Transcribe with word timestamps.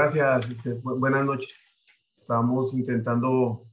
Gracias. 0.00 0.48
Este, 0.48 0.72
buenas 0.82 1.26
noches. 1.26 1.60
Estamos 2.16 2.72
intentando 2.72 3.66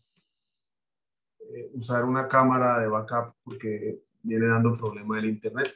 eh, 1.39 1.71
usar 1.73 2.03
una 2.03 2.27
cámara 2.27 2.79
de 2.79 2.87
backup 2.87 3.33
porque 3.45 4.01
viene 4.23 4.47
dando 4.47 4.75
problema 4.75 5.19
el 5.19 5.27
internet. 5.27 5.73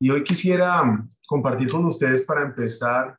Y 0.00 0.10
hoy 0.10 0.24
quisiera 0.24 1.08
compartir 1.24 1.70
con 1.70 1.84
ustedes 1.84 2.22
para 2.22 2.42
empezar 2.42 3.16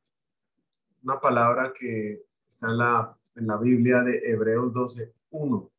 una 1.01 1.21
palabra 1.21 1.71
que 1.73 2.25
está 2.45 2.67
en 2.71 2.77
la, 2.77 3.17
en 3.35 3.47
la 3.47 3.55
Biblia 3.55 4.03
de 4.03 4.17
Hebreos 4.17 4.73
12.1, 4.73 5.71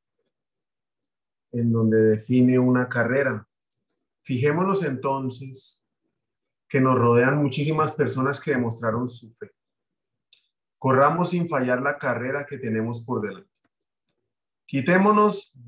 en 1.52 1.70
donde 1.70 2.00
define 2.00 2.58
una 2.58 2.88
carrera. 2.88 3.46
Fijémonos 4.22 4.82
entonces 4.82 5.84
que 6.66 6.80
nos 6.80 6.98
rodean 6.98 7.42
muchísimas 7.42 7.92
personas 7.92 8.40
que 8.40 8.52
demostraron 8.52 9.06
su 9.06 9.30
fe 9.34 9.50
Corramos 10.84 11.30
sin 11.30 11.48
fallar 11.48 11.80
la 11.80 11.96
carrera 11.96 12.44
que 12.44 12.58
tenemos 12.58 13.02
por 13.02 13.22
delante. 13.22 13.48
Quitémonos 14.66 15.58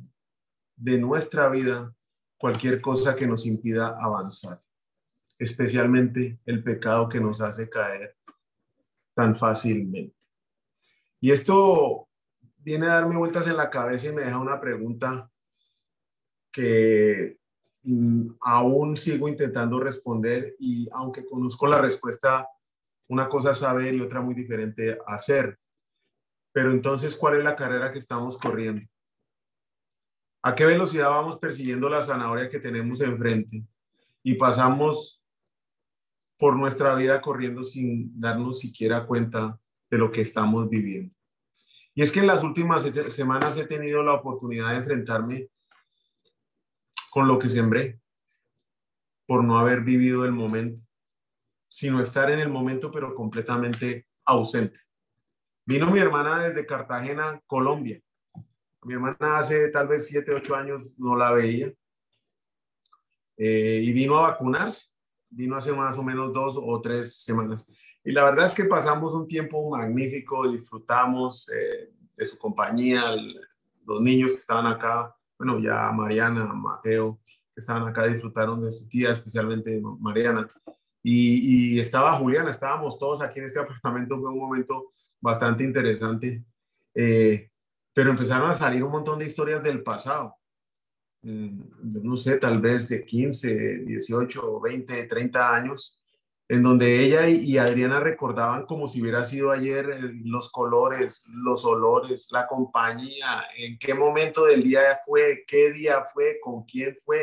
de 0.77 0.99
nuestra 0.99 1.49
vida 1.49 1.97
cualquier 2.37 2.83
cosa 2.83 3.17
que 3.17 3.27
nos 3.27 3.47
impida 3.47 3.97
avanzar, 3.99 4.63
especialmente 5.39 6.39
el 6.45 6.63
pecado 6.63 7.09
que 7.09 7.19
nos 7.19 7.41
hace 7.41 7.71
caer 7.71 8.15
tan 9.15 9.35
fácilmente. 9.35 10.15
Y 11.19 11.31
esto 11.31 12.11
viene 12.59 12.85
a 12.85 12.97
darme 12.97 13.17
vueltas 13.17 13.49
en 13.49 13.57
la 13.57 13.71
cabeza 13.71 14.09
y 14.09 14.13
me 14.13 14.21
deja 14.21 14.37
una 14.37 14.61
pregunta 14.61 15.31
que 16.53 17.39
mm, 17.85 18.33
aún 18.43 18.99
sigo 18.99 19.31
intentando 19.31 19.81
responder 19.81 20.57
y 20.61 20.87
aunque 20.93 21.25
conozco 21.25 21.67
la 21.67 21.79
respuesta 21.79 22.47
una 23.09 23.29
cosa 23.29 23.55
saber 23.55 23.95
y 23.95 24.01
otra 24.01 24.21
muy 24.21 24.35
diferente 24.35 24.99
hacer. 25.07 25.59
Pero 26.53 26.71
entonces, 26.71 27.17
¿cuál 27.17 27.37
es 27.37 27.45
la 27.45 27.57
carrera 27.57 27.91
que 27.91 27.99
estamos 27.99 28.39
corriendo? 28.39 28.87
¿A 30.43 30.55
qué 30.55 30.65
velocidad 30.65 31.11
vamos 31.11 31.39
persiguiendo 31.39 31.89
la 31.89 32.03
zanahoria 32.03 32.49
que 32.49 32.61
tenemos 32.61 33.01
enfrente? 33.01 33.65
Y 34.23 34.35
pasamos 34.35 35.23
por 36.39 36.57
nuestra 36.57 36.95
vida 36.95 37.21
corriendo 37.21 37.65
sin 37.65 38.19
darnos 38.19 38.59
siquiera 38.59 39.07
cuenta 39.07 39.61
de 39.91 39.99
lo 39.99 40.11
que 40.11 40.21
estamos 40.21 40.69
viviendo. 40.69 41.15
Y 41.95 42.03
es 42.03 42.13
que 42.13 42.21
en 42.21 42.27
las 42.27 42.43
últimas 42.43 42.83
semanas 43.11 43.57
he 43.57 43.65
tenido 43.65 44.03
la 44.03 44.15
oportunidad 44.15 44.71
de 44.71 44.77
enfrentarme 44.77 45.49
con 47.11 47.27
lo 47.27 47.39
que 47.39 47.49
sembré 47.49 48.01
por 49.27 49.43
no 49.43 49.59
haber 49.59 49.83
vivido 49.83 50.25
el 50.25 50.33
momento 50.33 50.86
sino 51.77 52.01
estar 52.01 52.31
en 52.31 52.39
el 52.39 52.49
momento, 52.49 52.91
pero 52.91 53.15
completamente 53.15 54.07
ausente. 54.25 54.81
Vino 55.67 55.91
mi 55.91 55.99
hermana 55.99 56.45
desde 56.45 56.65
Cartagena, 56.65 57.39
Colombia. 57.47 58.01
Mi 58.83 58.95
hermana 58.95 59.37
hace 59.37 59.69
tal 59.69 59.87
vez 59.87 60.07
siete, 60.07 60.33
ocho 60.33 60.57
años 60.57 60.99
no 60.99 61.15
la 61.17 61.33
veía. 61.33 61.71
Eh, 63.37 63.81
y 63.83 63.93
vino 63.93 64.17
a 64.17 64.31
vacunarse. 64.31 64.87
Vino 65.29 65.55
hace 65.55 65.71
más 65.71 65.99
o 65.99 66.03
menos 66.03 66.33
dos 66.33 66.57
o 66.59 66.81
tres 66.81 67.23
semanas. 67.23 67.71
Y 68.03 68.13
la 68.13 68.25
verdad 68.25 68.47
es 68.47 68.55
que 68.55 68.65
pasamos 68.65 69.13
un 69.13 69.29
tiempo 69.29 69.69
magnífico, 69.69 70.51
disfrutamos 70.51 71.51
eh, 71.51 71.93
de 72.17 72.25
su 72.25 72.39
compañía, 72.39 73.03
los 73.85 74.01
niños 74.01 74.33
que 74.33 74.39
estaban 74.39 74.67
acá, 74.67 75.15
bueno, 75.39 75.59
ya 75.59 75.93
Mariana, 75.93 76.47
Mateo, 76.55 77.21
que 77.27 77.61
estaban 77.61 77.87
acá, 77.87 78.07
disfrutaron 78.07 78.65
de 78.65 78.73
su 78.73 78.89
tía, 78.89 79.11
especialmente 79.11 79.79
Mariana. 80.01 80.49
Y, 81.09 81.79
estaba 81.79 82.11
Juliana, 82.15 82.51
estábamos 82.51 82.99
todos 82.99 83.23
aquí 83.23 83.39
en 83.39 83.45
este 83.45 83.61
apartamento, 83.61 84.19
fue 84.19 84.31
un 84.31 84.41
momento 84.41 84.93
bastante 85.21 85.63
interesante, 85.63 86.45
eh, 86.95 87.49
pero 87.93 88.11
empezaron 88.11 88.51
a 88.51 88.55
salir 88.55 88.83
un 88.83 88.91
montón 88.91 89.17
de 89.21 89.27
historias 89.27 89.63
del 89.63 89.85
pasado, 89.85 90.35
mm, 91.23 92.03
no 92.03 92.17
sé, 92.17 92.39
tal 92.39 92.61
vez 92.61 92.89
de 92.89 93.05
15, 93.05 93.85
18, 93.85 94.61
20, 94.61 95.07
30 95.07 95.55
años, 95.55 96.03
en 96.49 96.63
donde 96.63 97.01
ella 97.01 97.29
y, 97.29 97.57
Adriana 97.57 98.01
recordaban 98.01 98.67
como 98.67 98.89
si 98.89 99.01
hubiera 99.01 99.25
sido 99.25 99.53
ayer 99.53 99.89
eh, 99.89 100.13
los 100.25 100.51
colores, 100.51 101.23
los 101.29 101.65
olores, 101.65 102.29
la 102.33 102.49
compañía, 102.49 103.45
en 103.57 103.79
qué 103.79 103.95
momento 103.95 104.45
del 104.45 104.65
día 104.65 104.81
fue, 105.07 105.45
qué 105.47 105.71
día 105.71 106.03
fue, 106.13 106.41
con 106.43 106.65
quién 106.65 106.97
fue, 106.99 107.23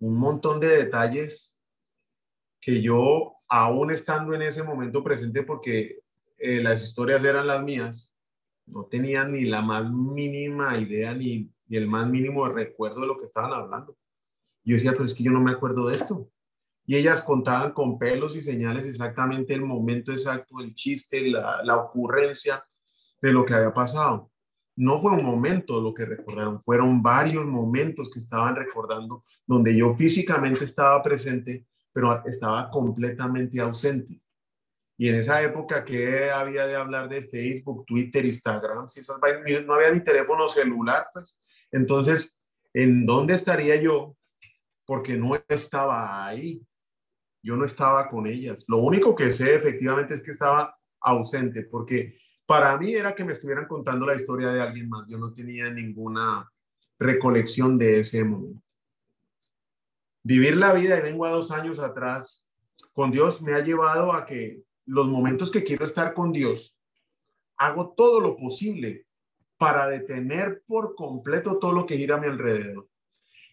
un 0.00 0.16
montón 0.16 0.58
de 0.58 0.68
detalles 0.68 1.57
que 2.68 2.82
yo, 2.82 3.36
aún 3.48 3.90
estando 3.90 4.34
en 4.34 4.42
ese 4.42 4.62
momento 4.62 5.02
presente, 5.02 5.42
porque 5.42 6.00
eh, 6.36 6.60
las 6.60 6.84
historias 6.84 7.24
eran 7.24 7.46
las 7.46 7.64
mías, 7.64 8.14
no 8.66 8.84
tenía 8.84 9.24
ni 9.24 9.44
la 9.44 9.62
más 9.62 9.90
mínima 9.90 10.76
idea 10.76 11.14
ni, 11.14 11.50
ni, 11.66 11.76
el 11.78 11.86
más 11.88 12.06
mínimo 12.10 12.46
recuerdo 12.46 13.00
de 13.00 13.06
lo 13.06 13.16
que 13.16 13.24
estaban 13.24 13.54
hablando. 13.54 13.96
Yo 14.64 14.74
decía, 14.74 14.92
pero 14.92 15.06
es 15.06 15.14
que 15.14 15.22
yo 15.22 15.30
no 15.30 15.40
me 15.40 15.52
acuerdo 15.52 15.88
de 15.88 15.94
esto. 15.94 16.28
Y 16.84 16.96
ellas 16.96 17.22
contaban 17.22 17.72
con 17.72 17.98
pelos 17.98 18.36
y 18.36 18.42
señales 18.42 18.84
exactamente 18.84 19.54
el 19.54 19.62
momento 19.62 20.12
exacto, 20.12 20.60
el 20.60 20.74
chiste, 20.74 21.26
la, 21.30 21.62
la 21.64 21.78
ocurrencia 21.78 22.62
de 23.22 23.32
lo 23.32 23.46
que 23.46 23.54
había 23.54 23.72
pasado. 23.72 24.30
No 24.76 24.98
fue 24.98 25.12
un 25.12 25.24
momento 25.24 25.80
lo 25.80 25.94
que 25.94 26.04
recordaron, 26.04 26.60
fueron 26.60 27.02
varios 27.02 27.46
momentos 27.46 28.10
que 28.10 28.18
estaban 28.18 28.54
recordando 28.56 29.24
donde 29.46 29.74
yo 29.74 29.94
físicamente 29.94 30.64
estaba 30.64 31.02
presente, 31.02 31.64
pero 31.92 32.24
estaba 32.26 32.70
completamente 32.70 33.60
ausente. 33.60 34.20
Y 35.00 35.08
en 35.08 35.14
esa 35.14 35.40
época 35.42 35.84
que 35.84 36.28
había 36.28 36.66
de 36.66 36.74
hablar 36.74 37.08
de 37.08 37.26
Facebook, 37.26 37.86
Twitter, 37.86 38.24
Instagram, 38.24 38.86
no 39.64 39.74
había 39.74 39.92
ni 39.92 40.00
teléfono 40.00 40.48
celular, 40.48 41.06
pues. 41.12 41.40
Entonces, 41.70 42.42
¿en 42.74 43.06
dónde 43.06 43.34
estaría 43.34 43.80
yo? 43.80 44.16
Porque 44.84 45.16
no 45.16 45.40
estaba 45.48 46.26
ahí. 46.26 46.60
Yo 47.42 47.56
no 47.56 47.64
estaba 47.64 48.08
con 48.08 48.26
ellas. 48.26 48.64
Lo 48.66 48.78
único 48.78 49.14
que 49.14 49.30
sé 49.30 49.54
efectivamente 49.54 50.14
es 50.14 50.22
que 50.22 50.32
estaba 50.32 50.76
ausente, 51.00 51.62
porque 51.62 52.12
para 52.44 52.76
mí 52.76 52.94
era 52.94 53.14
que 53.14 53.24
me 53.24 53.32
estuvieran 53.32 53.68
contando 53.68 54.04
la 54.04 54.16
historia 54.16 54.48
de 54.48 54.60
alguien 54.60 54.88
más. 54.88 55.06
Yo 55.08 55.16
no 55.16 55.32
tenía 55.32 55.70
ninguna 55.70 56.50
recolección 56.98 57.78
de 57.78 58.00
ese 58.00 58.24
momento. 58.24 58.67
Vivir 60.28 60.58
la 60.58 60.74
vida, 60.74 60.98
y 60.98 61.00
vengo 61.00 61.24
a 61.24 61.30
dos 61.30 61.50
años 61.50 61.78
atrás, 61.78 62.46
con 62.92 63.10
Dios 63.10 63.40
me 63.40 63.54
ha 63.54 63.64
llevado 63.64 64.12
a 64.12 64.26
que 64.26 64.62
los 64.84 65.08
momentos 65.08 65.50
que 65.50 65.64
quiero 65.64 65.86
estar 65.86 66.12
con 66.12 66.32
Dios, 66.32 66.78
hago 67.56 67.94
todo 67.96 68.20
lo 68.20 68.36
posible 68.36 69.06
para 69.56 69.88
detener 69.88 70.62
por 70.66 70.94
completo 70.94 71.58
todo 71.58 71.72
lo 71.72 71.86
que 71.86 71.96
gira 71.96 72.16
a 72.16 72.20
mi 72.20 72.26
alrededor. 72.26 72.86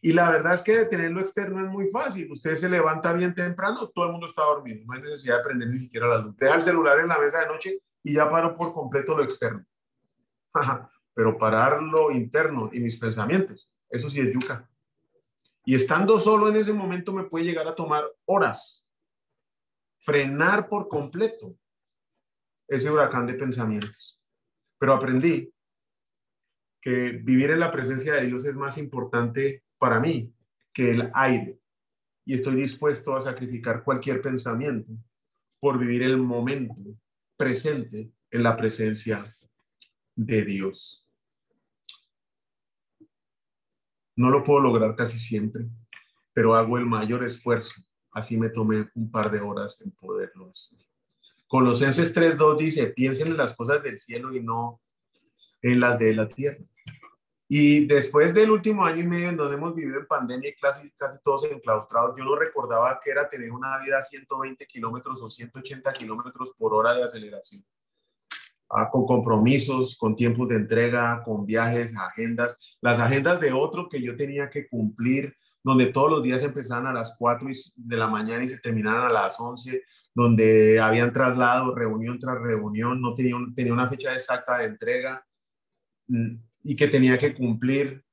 Y 0.02 0.12
la 0.12 0.30
verdad 0.30 0.54
es 0.54 0.64
que 0.64 0.76
detener 0.76 1.12
lo 1.12 1.22
externo 1.22 1.64
es 1.64 1.72
muy 1.72 1.88
fácil. 1.88 2.30
Usted 2.30 2.56
se 2.56 2.68
levanta 2.68 3.14
bien 3.14 3.34
temprano, 3.34 3.88
todo 3.96 4.08
el 4.08 4.12
mundo 4.12 4.28
está 4.28 4.44
dormido, 4.44 4.84
no 4.86 4.96
hay 4.96 5.02
necesidad 5.02 5.38
de 5.38 5.44
prender 5.46 5.70
ni 5.70 5.80
siquiera 5.80 6.10
la 6.10 6.18
luz. 6.18 6.36
Deja 6.36 6.56
el 6.56 6.62
celular 6.62 7.00
en 7.00 7.08
la 7.08 7.18
mesa 7.18 7.40
de 7.40 7.48
noche 7.48 7.80
y 8.04 8.16
ya 8.16 8.30
paro 8.30 8.58
por 8.58 8.74
completo 8.74 9.16
lo 9.16 9.24
externo. 9.24 9.66
Pero 11.14 11.38
parar 11.38 11.82
lo 11.82 12.12
interno 12.12 12.70
y 12.74 12.82
mis 12.82 12.98
pensamientos, 12.98 13.72
eso 13.90 14.10
sí 14.10 14.20
es 14.20 14.34
yuca. 14.34 14.70
Y 15.66 15.76
estando 15.76 16.20
solo 16.20 16.48
en 16.48 16.58
ese 16.58 16.74
momento 16.74 17.12
me 17.12 17.24
puede 17.24 17.46
llegar 17.46 17.68
a 17.68 17.76
tomar 17.76 18.06
horas. 18.26 18.86
Frenar 20.00 20.70
por 20.70 20.88
completo 20.88 21.58
ese 22.68 22.92
huracán 22.92 23.26
de 23.26 23.34
pensamientos. 23.34 24.22
Pero 24.78 24.94
aprendí 24.94 25.52
que 26.80 27.14
vivir 27.24 27.50
en 27.50 27.60
la 27.60 27.72
presencia 27.72 28.14
de 28.14 28.28
Dios 28.28 28.46
es 28.46 28.56
más 28.56 28.78
importante 28.78 29.64
para 29.80 30.00
mí 30.00 30.32
que 30.72 30.92
el 30.92 31.12
aire. 31.16 31.60
Y 32.26 32.36
estoy 32.36 32.56
dispuesto 32.56 33.16
a 33.16 33.22
sacrificar 33.22 33.84
cualquier 33.84 34.22
pensamiento 34.22 34.92
por 35.60 35.80
vivir 35.80 36.04
el 36.04 36.18
momento 36.18 36.76
presente 37.36 38.12
en 38.30 38.44
la 38.44 38.56
presencia 38.56 39.26
de 40.16 40.46
Dios. 40.46 41.05
No 44.16 44.30
lo 44.30 44.44
puedo 44.44 44.62
lograr 44.62 44.96
casi 44.96 45.20
siempre, 45.20 45.66
pero 46.34 46.56
hago 46.56 46.78
el 46.78 46.86
mayor 46.86 47.24
esfuerzo 47.24 47.86
así 48.16 48.38
me 48.38 48.50
tomé 48.50 48.90
un 48.96 49.12
par 49.12 49.30
de 49.30 49.42
horas 49.42 49.82
en 49.82 49.92
poderlo 49.92 50.50
hacer. 50.50 50.80
Colosenses 51.48 52.16
3.2 52.16 52.58
dice, 52.58 52.88
piensen 52.88 53.28
en 53.28 53.38
las 53.38 53.56
cosas 53.56 53.84
del 53.84 54.00
cielo 54.00 54.34
y 54.34 54.42
no 54.42 54.82
en 55.62 55.80
las 55.80 56.00
de 56.00 56.16
la 56.16 56.28
tierra. 56.28 56.64
Y 57.48 57.86
después 57.86 58.34
del 58.34 58.50
último 58.50 58.86
año 58.86 59.02
y 59.02 59.08
medio 59.08 59.30
en 59.30 59.38
donde 59.38 59.56
hemos 59.56 59.76
vivido 59.76 60.00
en 60.00 60.08
pandemia 60.08 60.50
y 60.50 60.56
casi, 60.56 60.90
casi 60.92 61.20
todos 61.22 61.44
enclaustrados, 61.52 62.18
yo 62.18 62.24
no 62.24 62.36
recordaba 62.36 63.00
que 63.04 63.12
era 63.12 63.30
tener 63.30 63.52
una 63.52 63.78
vida 63.84 64.00
a 64.00 64.02
120 64.02 64.66
kilómetros 64.66 65.22
o 65.22 65.30
180 65.30 65.94
kilómetros 65.94 66.54
por 66.58 66.74
hora 66.74 66.96
de 66.96 67.04
aceleración. 67.04 67.64
Ah, 68.68 68.90
con 68.90 69.06
compromisos, 69.06 69.96
con 69.96 70.16
tiempos 70.16 70.50
de 70.50 70.56
entrega, 70.56 71.22
con 71.24 71.46
viajes, 71.46 71.96
agendas, 71.96 72.78
las 72.82 73.00
agendas 73.00 73.40
de 73.40 73.54
otro 73.54 73.88
que 73.88 74.02
yo 74.02 74.16
tenía 74.16 74.50
que 74.50 74.68
cumplir, 74.68 75.36
donde 75.64 75.88
todos 75.88 76.10
los 76.10 76.24
días 76.24 76.42
empezaban 76.42 76.88
a 76.88 76.94
las 76.94 77.16
4 77.20 77.48
de 77.76 77.96
la 77.98 78.08
mañana 78.08 78.44
y 78.44 78.48
se 78.48 78.58
terminaban 78.58 79.04
a 79.04 79.14
las 79.14 79.40
11, 79.40 79.84
donde 80.16 80.80
habían 80.80 81.14
traslado, 81.14 81.76
reunión 81.76 82.18
tras 82.18 82.42
reunión, 82.42 83.00
no 83.02 83.14
tenía, 83.14 83.36
tenía 83.56 83.72
una 83.72 83.88
fecha 83.88 84.14
exacta 84.14 84.58
de 84.58 84.66
entrega 84.66 85.24
mm, 86.08 86.36
y 86.64 86.76
que 86.76 86.88
tenía 86.88 87.20
que 87.20 87.36
cumplir. 87.36 88.04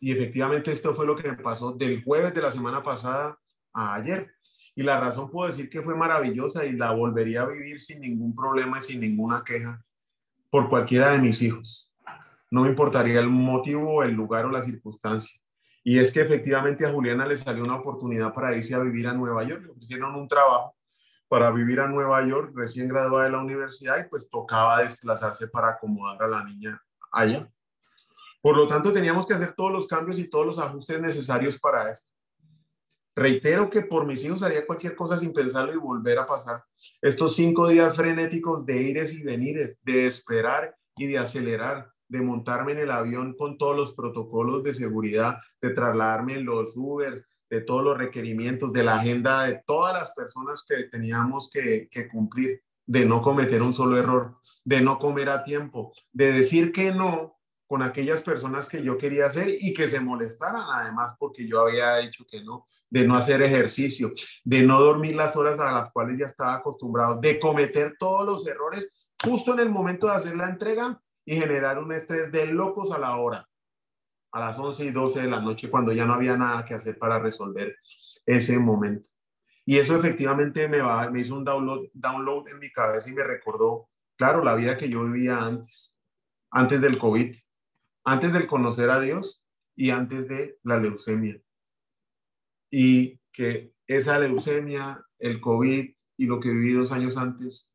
Y 0.00 0.12
efectivamente 0.12 0.70
esto 0.70 0.94
fue 0.94 1.06
lo 1.06 1.16
que 1.16 1.30
me 1.30 1.38
pasó 1.38 1.72
del 1.72 2.04
jueves 2.04 2.34
de 2.34 2.42
la 2.42 2.50
semana 2.50 2.82
pasada 2.82 3.38
a 3.72 3.94
ayer. 3.94 4.34
Y 4.74 4.82
la 4.82 5.00
razón 5.00 5.30
puedo 5.30 5.48
decir 5.48 5.70
que 5.70 5.82
fue 5.82 5.96
maravillosa 5.96 6.66
y 6.66 6.72
la 6.72 6.92
volvería 6.92 7.42
a 7.42 7.48
vivir 7.48 7.80
sin 7.80 8.00
ningún 8.00 8.34
problema 8.34 8.78
y 8.78 8.82
sin 8.82 9.00
ninguna 9.00 9.42
queja 9.42 9.82
por 10.54 10.68
cualquiera 10.68 11.10
de 11.10 11.18
mis 11.18 11.42
hijos. 11.42 11.92
No 12.48 12.62
me 12.62 12.68
importaría 12.68 13.18
el 13.18 13.28
motivo, 13.28 14.04
el 14.04 14.12
lugar 14.12 14.44
o 14.44 14.52
la 14.52 14.62
circunstancia. 14.62 15.40
Y 15.82 15.98
es 15.98 16.12
que 16.12 16.20
efectivamente 16.20 16.86
a 16.86 16.92
Juliana 16.92 17.26
le 17.26 17.36
salió 17.36 17.64
una 17.64 17.74
oportunidad 17.74 18.32
para 18.32 18.56
irse 18.56 18.72
a 18.72 18.78
vivir 18.78 19.08
a 19.08 19.14
Nueva 19.14 19.42
York. 19.42 19.64
Le 19.64 19.72
ofrecieron 19.72 20.14
un 20.14 20.28
trabajo 20.28 20.76
para 21.26 21.50
vivir 21.50 21.80
a 21.80 21.88
Nueva 21.88 22.24
York, 22.24 22.52
recién 22.54 22.86
graduada 22.86 23.24
de 23.24 23.32
la 23.32 23.38
universidad, 23.38 23.98
y 23.98 24.08
pues 24.08 24.30
tocaba 24.30 24.80
desplazarse 24.80 25.48
para 25.48 25.70
acomodar 25.70 26.22
a 26.22 26.28
la 26.28 26.44
niña 26.44 26.80
allá. 27.10 27.50
Por 28.40 28.56
lo 28.56 28.68
tanto, 28.68 28.92
teníamos 28.92 29.26
que 29.26 29.34
hacer 29.34 29.54
todos 29.56 29.72
los 29.72 29.88
cambios 29.88 30.20
y 30.20 30.30
todos 30.30 30.46
los 30.46 30.58
ajustes 30.60 31.00
necesarios 31.00 31.58
para 31.58 31.90
esto. 31.90 32.12
Reitero 33.16 33.70
que 33.70 33.82
por 33.82 34.06
mis 34.06 34.24
hijos 34.24 34.42
haría 34.42 34.66
cualquier 34.66 34.96
cosa 34.96 35.16
sin 35.16 35.32
pensarlo 35.32 35.72
y 35.72 35.76
volver 35.76 36.18
a 36.18 36.26
pasar 36.26 36.64
estos 37.00 37.36
cinco 37.36 37.68
días 37.68 37.94
frenéticos 37.94 38.66
de 38.66 38.82
ires 38.82 39.12
y 39.14 39.22
venires, 39.22 39.78
de 39.82 40.06
esperar 40.06 40.76
y 40.96 41.06
de 41.06 41.18
acelerar, 41.18 41.92
de 42.08 42.22
montarme 42.22 42.72
en 42.72 42.78
el 42.78 42.90
avión 42.90 43.34
con 43.36 43.56
todos 43.56 43.76
los 43.76 43.94
protocolos 43.94 44.64
de 44.64 44.74
seguridad, 44.74 45.38
de 45.62 45.70
trasladarme 45.70 46.34
en 46.38 46.44
los 46.44 46.76
Ubers, 46.76 47.24
de 47.48 47.60
todos 47.60 47.84
los 47.84 47.96
requerimientos, 47.96 48.72
de 48.72 48.82
la 48.82 48.96
agenda 48.96 49.44
de 49.44 49.62
todas 49.64 49.94
las 49.94 50.10
personas 50.10 50.64
que 50.68 50.84
teníamos 50.84 51.48
que, 51.50 51.88
que 51.88 52.08
cumplir, 52.08 52.62
de 52.84 53.06
no 53.06 53.22
cometer 53.22 53.62
un 53.62 53.74
solo 53.74 53.96
error, 53.96 54.38
de 54.64 54.80
no 54.80 54.98
comer 54.98 55.28
a 55.28 55.44
tiempo, 55.44 55.92
de 56.12 56.32
decir 56.32 56.72
que 56.72 56.90
no 56.90 57.38
con 57.66 57.82
aquellas 57.82 58.22
personas 58.22 58.68
que 58.68 58.82
yo 58.82 58.98
quería 58.98 59.26
hacer 59.26 59.48
y 59.48 59.72
que 59.72 59.88
se 59.88 60.00
molestaran 60.00 60.64
además 60.70 61.14
porque 61.18 61.46
yo 61.46 61.60
había 61.60 61.96
dicho 61.96 62.24
que 62.28 62.42
no, 62.42 62.66
de 62.90 63.06
no 63.06 63.16
hacer 63.16 63.42
ejercicio, 63.42 64.12
de 64.44 64.62
no 64.62 64.80
dormir 64.80 65.16
las 65.16 65.36
horas 65.36 65.58
a 65.60 65.72
las 65.72 65.90
cuales 65.90 66.18
ya 66.18 66.26
estaba 66.26 66.54
acostumbrado, 66.54 67.20
de 67.20 67.38
cometer 67.38 67.96
todos 67.98 68.26
los 68.26 68.46
errores 68.46 68.90
justo 69.22 69.54
en 69.54 69.60
el 69.60 69.70
momento 69.70 70.06
de 70.06 70.14
hacer 70.14 70.36
la 70.36 70.48
entrega 70.48 71.00
y 71.24 71.36
generar 71.36 71.78
un 71.78 71.92
estrés 71.92 72.30
de 72.30 72.46
locos 72.46 72.90
a 72.92 72.98
la 72.98 73.16
hora, 73.16 73.48
a 74.32 74.40
las 74.40 74.58
11 74.58 74.84
y 74.84 74.90
12 74.90 75.22
de 75.22 75.30
la 75.30 75.40
noche 75.40 75.70
cuando 75.70 75.92
ya 75.92 76.04
no 76.04 76.14
había 76.14 76.36
nada 76.36 76.64
que 76.64 76.74
hacer 76.74 76.98
para 76.98 77.18
resolver 77.18 77.76
ese 78.26 78.58
momento. 78.58 79.08
Y 79.64 79.78
eso 79.78 79.96
efectivamente 79.96 80.68
me, 80.68 80.82
va, 80.82 81.08
me 81.10 81.20
hizo 81.20 81.34
un 81.34 81.44
download, 81.44 81.86
download 81.94 82.48
en 82.48 82.58
mi 82.58 82.70
cabeza 82.70 83.08
y 83.08 83.14
me 83.14 83.24
recordó, 83.24 83.88
claro, 84.16 84.44
la 84.44 84.54
vida 84.54 84.76
que 84.76 84.90
yo 84.90 85.04
vivía 85.04 85.38
antes, 85.38 85.96
antes 86.50 86.82
del 86.82 86.98
COVID 86.98 87.34
antes 88.04 88.32
del 88.32 88.46
conocer 88.46 88.90
a 88.90 89.00
Dios 89.00 89.44
y 89.74 89.90
antes 89.90 90.28
de 90.28 90.58
la 90.62 90.78
leucemia. 90.78 91.40
Y 92.70 93.20
que 93.32 93.74
esa 93.86 94.18
leucemia, 94.18 95.04
el 95.18 95.40
COVID 95.40 95.90
y 96.16 96.26
lo 96.26 96.40
que 96.40 96.50
viví 96.50 96.72
dos 96.72 96.92
años 96.92 97.16
antes 97.16 97.72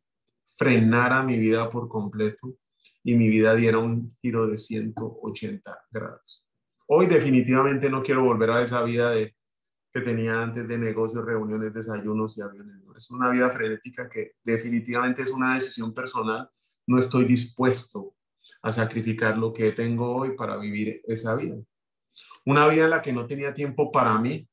frenara 0.56 1.24
mi 1.24 1.38
vida 1.38 1.70
por 1.70 1.88
completo 1.88 2.58
y 3.04 3.16
mi 3.16 3.30
vida 3.30 3.56
diera 3.56 3.78
un 3.78 4.16
giro 4.22 4.48
de 4.48 4.58
180 4.58 5.88
grados. 5.92 6.46
Hoy 6.88 7.08
definitivamente 7.08 7.90
no 7.90 8.04
quiero 8.04 8.24
volver 8.24 8.50
a 8.52 8.62
esa 8.62 8.84
vida 8.84 9.12
de, 9.12 9.36
que 9.92 10.02
tenía 10.02 10.42
antes 10.42 10.68
de 10.68 10.78
negocios, 10.78 11.26
reuniones, 11.26 11.74
desayunos 11.74 12.38
y 12.38 12.42
aviones. 12.42 12.76
Es 12.96 13.12
una 13.12 13.30
vida 13.30 13.50
frenética 13.50 14.10
que 14.10 14.34
definitivamente 14.44 15.22
es 15.22 15.32
una 15.32 15.54
decisión 15.54 15.94
personal. 15.94 16.50
No 16.86 17.00
estoy 17.00 17.24
dispuesto 17.26 18.16
a 18.62 18.72
sacrificar 18.72 19.38
lo 19.38 19.54
que 19.54 19.72
tengo 19.72 20.16
hoy 20.16 20.36
para 20.36 20.58
vivir 20.58 21.02
esa 21.06 21.36
vida. 21.36 21.58
Una 22.46 22.68
vida 22.68 22.86
en 22.86 22.90
la 22.90 23.02
que 23.02 23.14
no 23.14 23.26
tenía 23.26 23.54
tiempo 23.54 23.92
para 23.92 24.18
mí, 24.20 24.48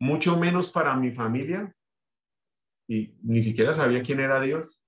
mucho 0.00 0.36
menos 0.36 0.70
para 0.70 0.96
mi 0.96 1.10
familia, 1.10 1.74
y 2.88 3.14
ni 3.22 3.42
siquiera 3.42 3.74
sabía 3.74 4.02
quién 4.02 4.20
era 4.20 4.40
Dios, 4.40 4.82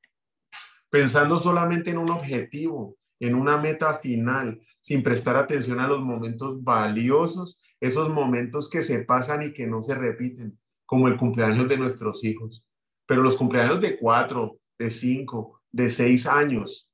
pensando 0.90 1.38
solamente 1.38 1.90
en 1.90 1.98
un 1.98 2.10
objetivo, 2.10 2.96
en 3.20 3.34
una 3.34 3.56
meta 3.56 3.94
final, 3.94 4.60
sin 4.80 5.02
prestar 5.02 5.36
atención 5.36 5.80
a 5.80 5.88
los 5.88 6.00
momentos 6.00 6.62
valiosos, 6.62 7.60
esos 7.80 8.08
momentos 8.08 8.68
que 8.68 8.82
se 8.82 9.00
pasan 9.00 9.42
y 9.42 9.52
que 9.52 9.66
no 9.66 9.80
se 9.80 9.94
repiten, 9.94 10.58
como 10.84 11.08
el 11.08 11.16
cumpleaños 11.16 11.68
de 11.68 11.78
nuestros 11.78 12.22
hijos. 12.24 12.66
Pero 13.06 13.22
los 13.22 13.36
cumpleaños 13.36 13.80
de 13.80 13.98
cuatro, 13.98 14.58
de 14.78 14.90
cinco, 14.90 15.62
de 15.72 15.88
seis 15.88 16.26
años, 16.26 16.85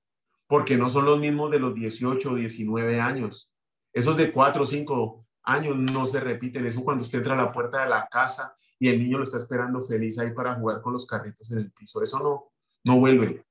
porque 0.53 0.77
no 0.77 0.91
son 0.91 1.07
los 1.07 1.19
mismos 1.19 1.51
de 1.51 1.59
los 1.59 1.75
18 1.75 2.31
o 2.31 2.35
19 2.35 3.01
años. 3.01 3.51
Esos 3.91 4.19
de 4.19 4.31
4 4.31 4.65
o 4.65 4.67
5 4.67 5.27
años 5.45 5.75
no 5.79 6.05
se 6.05 6.21
repiten. 6.21 6.67
Eso 6.67 6.85
cuando 6.85 7.05
usted 7.05 7.21
entra 7.21 7.33
a 7.33 7.45
la 7.47 7.51
puerta 7.51 7.83
de 7.83 7.89
la 7.89 8.07
casa 8.07 8.55
y 8.79 8.89
el 8.89 8.99
niño 8.99 9.17
lo 9.17 9.23
está 9.23 9.39
esperando 9.39 9.81
feliz 9.81 10.19
ahí 10.19 10.31
para 10.35 10.55
jugar 10.57 10.83
con 10.83 10.93
los 10.93 11.07
carritos 11.07 11.51
en 11.53 11.57
el 11.61 11.73
piso. 11.73 12.03
Eso 12.03 12.19
no, 12.19 12.53
no 12.85 13.01
vuelve. 13.01 13.47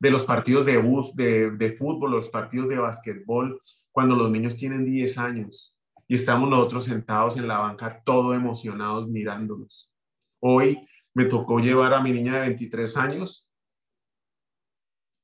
De 0.00 0.10
los 0.10 0.24
partidos 0.24 0.64
de 0.64 0.78
bus, 0.78 1.14
de, 1.14 1.50
de 1.50 1.76
fútbol, 1.76 2.12
los 2.12 2.30
partidos 2.30 2.70
de 2.70 2.78
básquetbol, 2.78 3.60
cuando 3.92 4.16
los 4.16 4.30
niños 4.30 4.56
tienen 4.56 4.86
10 4.86 5.18
años 5.18 5.76
y 6.06 6.14
estamos 6.14 6.48
nosotros 6.48 6.84
sentados 6.84 7.36
en 7.36 7.46
la 7.46 7.58
banca, 7.58 8.02
todo 8.02 8.32
emocionados 8.32 9.06
mirándolos. 9.06 9.92
Hoy 10.40 10.80
me 11.12 11.26
tocó 11.26 11.58
llevar 11.58 11.92
a 11.92 12.00
mi 12.00 12.10
niña 12.10 12.36
de 12.36 12.40
23 12.40 12.96
años 12.96 13.50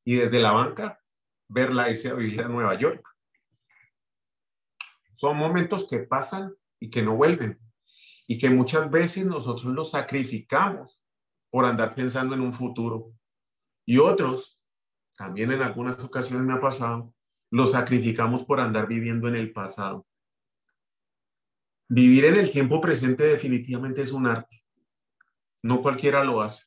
y 0.05 0.17
desde 0.17 0.39
la 0.39 0.53
banca 0.53 1.01
verla 1.55 1.89
irse 1.89 2.09
a 2.09 2.15
vivir 2.15 2.43
a 2.43 2.49
Nueva 2.49 2.77
York. 2.77 3.09
Son 5.13 5.37
momentos 5.37 5.87
que 5.89 6.01
pasan 6.01 6.53
y 6.81 6.91
que 6.91 7.03
no 7.03 7.15
vuelven 7.15 7.61
y 8.27 8.39
que 8.39 8.51
muchas 8.51 8.91
veces 8.91 9.25
nosotros 9.25 9.73
los 9.73 9.93
sacrificamos 9.93 11.01
por 11.51 11.65
andar 11.65 11.95
pensando 11.95 12.35
en 12.35 12.41
un 12.41 12.53
futuro. 12.53 13.13
Y 13.87 13.99
otros, 13.99 14.59
también 15.17 15.53
en 15.53 15.63
algunas 15.63 16.03
ocasiones 16.03 16.45
me 16.45 16.55
ha 16.55 16.61
pasado, 16.61 17.15
los 17.51 17.71
sacrificamos 17.71 18.43
por 18.43 18.59
andar 18.59 18.89
viviendo 18.89 19.29
en 19.29 19.37
el 19.37 19.53
pasado. 19.53 20.05
Vivir 21.89 22.25
en 22.25 22.37
el 22.37 22.51
tiempo 22.51 22.81
presente 22.81 23.25
definitivamente 23.25 24.03
es 24.03 24.11
un 24.11 24.27
arte. 24.27 24.57
No 25.63 25.81
cualquiera 25.83 26.25
lo 26.25 26.41
hace. 26.41 26.65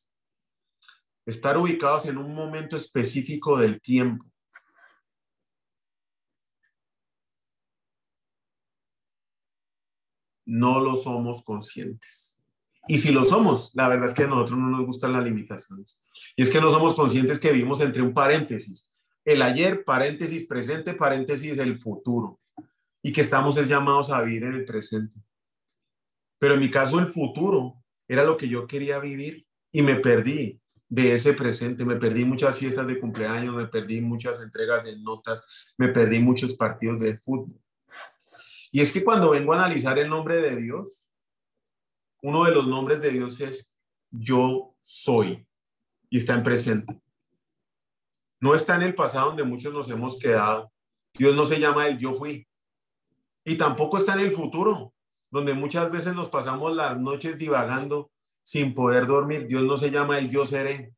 Estar 1.26 1.58
ubicados 1.58 2.06
en 2.06 2.16
un 2.16 2.34
momento 2.34 2.76
específico 2.76 3.58
del 3.58 3.82
tiempo 3.82 4.24
no 10.48 10.80
lo 10.80 10.96
somos 10.96 11.42
conscientes. 11.42 12.40
Y 12.88 12.96
si 12.98 13.12
lo 13.12 13.26
somos, 13.26 13.70
la 13.74 13.86
verdad 13.86 14.06
es 14.06 14.14
que 14.14 14.22
a 14.22 14.26
nosotros 14.26 14.58
no 14.58 14.70
nos 14.70 14.86
gustan 14.86 15.12
las 15.12 15.22
limitaciones. 15.22 16.00
Y 16.34 16.42
es 16.42 16.50
que 16.50 16.60
no 16.60 16.70
somos 16.70 16.94
conscientes 16.94 17.38
que 17.38 17.52
vivimos 17.52 17.82
entre 17.82 18.00
un 18.00 18.14
paréntesis. 18.14 18.90
El 19.26 19.42
ayer, 19.42 19.84
paréntesis 19.84 20.46
presente, 20.46 20.94
paréntesis 20.94 21.58
el 21.58 21.78
futuro. 21.78 22.40
Y 23.02 23.12
que 23.12 23.20
estamos 23.20 23.56
llamados 23.68 24.10
a 24.10 24.22
vivir 24.22 24.44
en 24.44 24.54
el 24.54 24.64
presente. 24.64 25.20
Pero 26.38 26.54
en 26.54 26.60
mi 26.60 26.70
caso 26.70 26.98
el 26.98 27.10
futuro 27.10 27.84
era 28.08 28.24
lo 28.24 28.38
que 28.38 28.48
yo 28.48 28.66
quería 28.66 28.98
vivir 28.98 29.46
y 29.70 29.82
me 29.82 29.96
perdí 29.96 30.58
de 30.88 31.12
ese 31.12 31.34
presente. 31.34 31.84
Me 31.84 31.96
perdí 31.96 32.24
muchas 32.24 32.56
fiestas 32.56 32.86
de 32.86 32.98
cumpleaños, 32.98 33.54
me 33.54 33.66
perdí 33.66 34.00
muchas 34.00 34.40
entregas 34.42 34.82
de 34.82 34.96
notas, 34.98 35.74
me 35.76 35.88
perdí 35.88 36.20
muchos 36.20 36.54
partidos 36.54 37.00
de 37.00 37.18
fútbol. 37.18 37.60
Y 38.70 38.80
es 38.80 38.92
que 38.92 39.04
cuando 39.04 39.30
vengo 39.30 39.52
a 39.52 39.56
analizar 39.56 39.98
el 39.98 40.08
nombre 40.08 40.36
de 40.36 40.56
Dios, 40.56 41.10
uno 42.22 42.44
de 42.44 42.52
los 42.52 42.66
nombres 42.66 43.00
de 43.00 43.10
Dios 43.10 43.40
es 43.40 43.70
yo 44.10 44.74
soy 44.82 45.46
y 46.10 46.18
está 46.18 46.34
en 46.34 46.42
presente. 46.42 47.00
No 48.40 48.54
está 48.54 48.76
en 48.76 48.82
el 48.82 48.94
pasado 48.94 49.28
donde 49.28 49.44
muchos 49.44 49.72
nos 49.72 49.88
hemos 49.90 50.18
quedado. 50.18 50.72
Dios 51.14 51.34
no 51.34 51.44
se 51.44 51.58
llama 51.58 51.88
el 51.88 51.98
yo 51.98 52.14
fui. 52.14 52.46
Y 53.44 53.56
tampoco 53.56 53.96
está 53.96 54.12
en 54.14 54.20
el 54.20 54.32
futuro, 54.32 54.92
donde 55.30 55.54
muchas 55.54 55.90
veces 55.90 56.14
nos 56.14 56.28
pasamos 56.28 56.76
las 56.76 56.98
noches 56.98 57.38
divagando 57.38 58.10
sin 58.42 58.74
poder 58.74 59.06
dormir. 59.06 59.46
Dios 59.46 59.62
no 59.64 59.76
se 59.76 59.90
llama 59.90 60.18
el 60.18 60.30
yo 60.30 60.46
seré. 60.46 60.94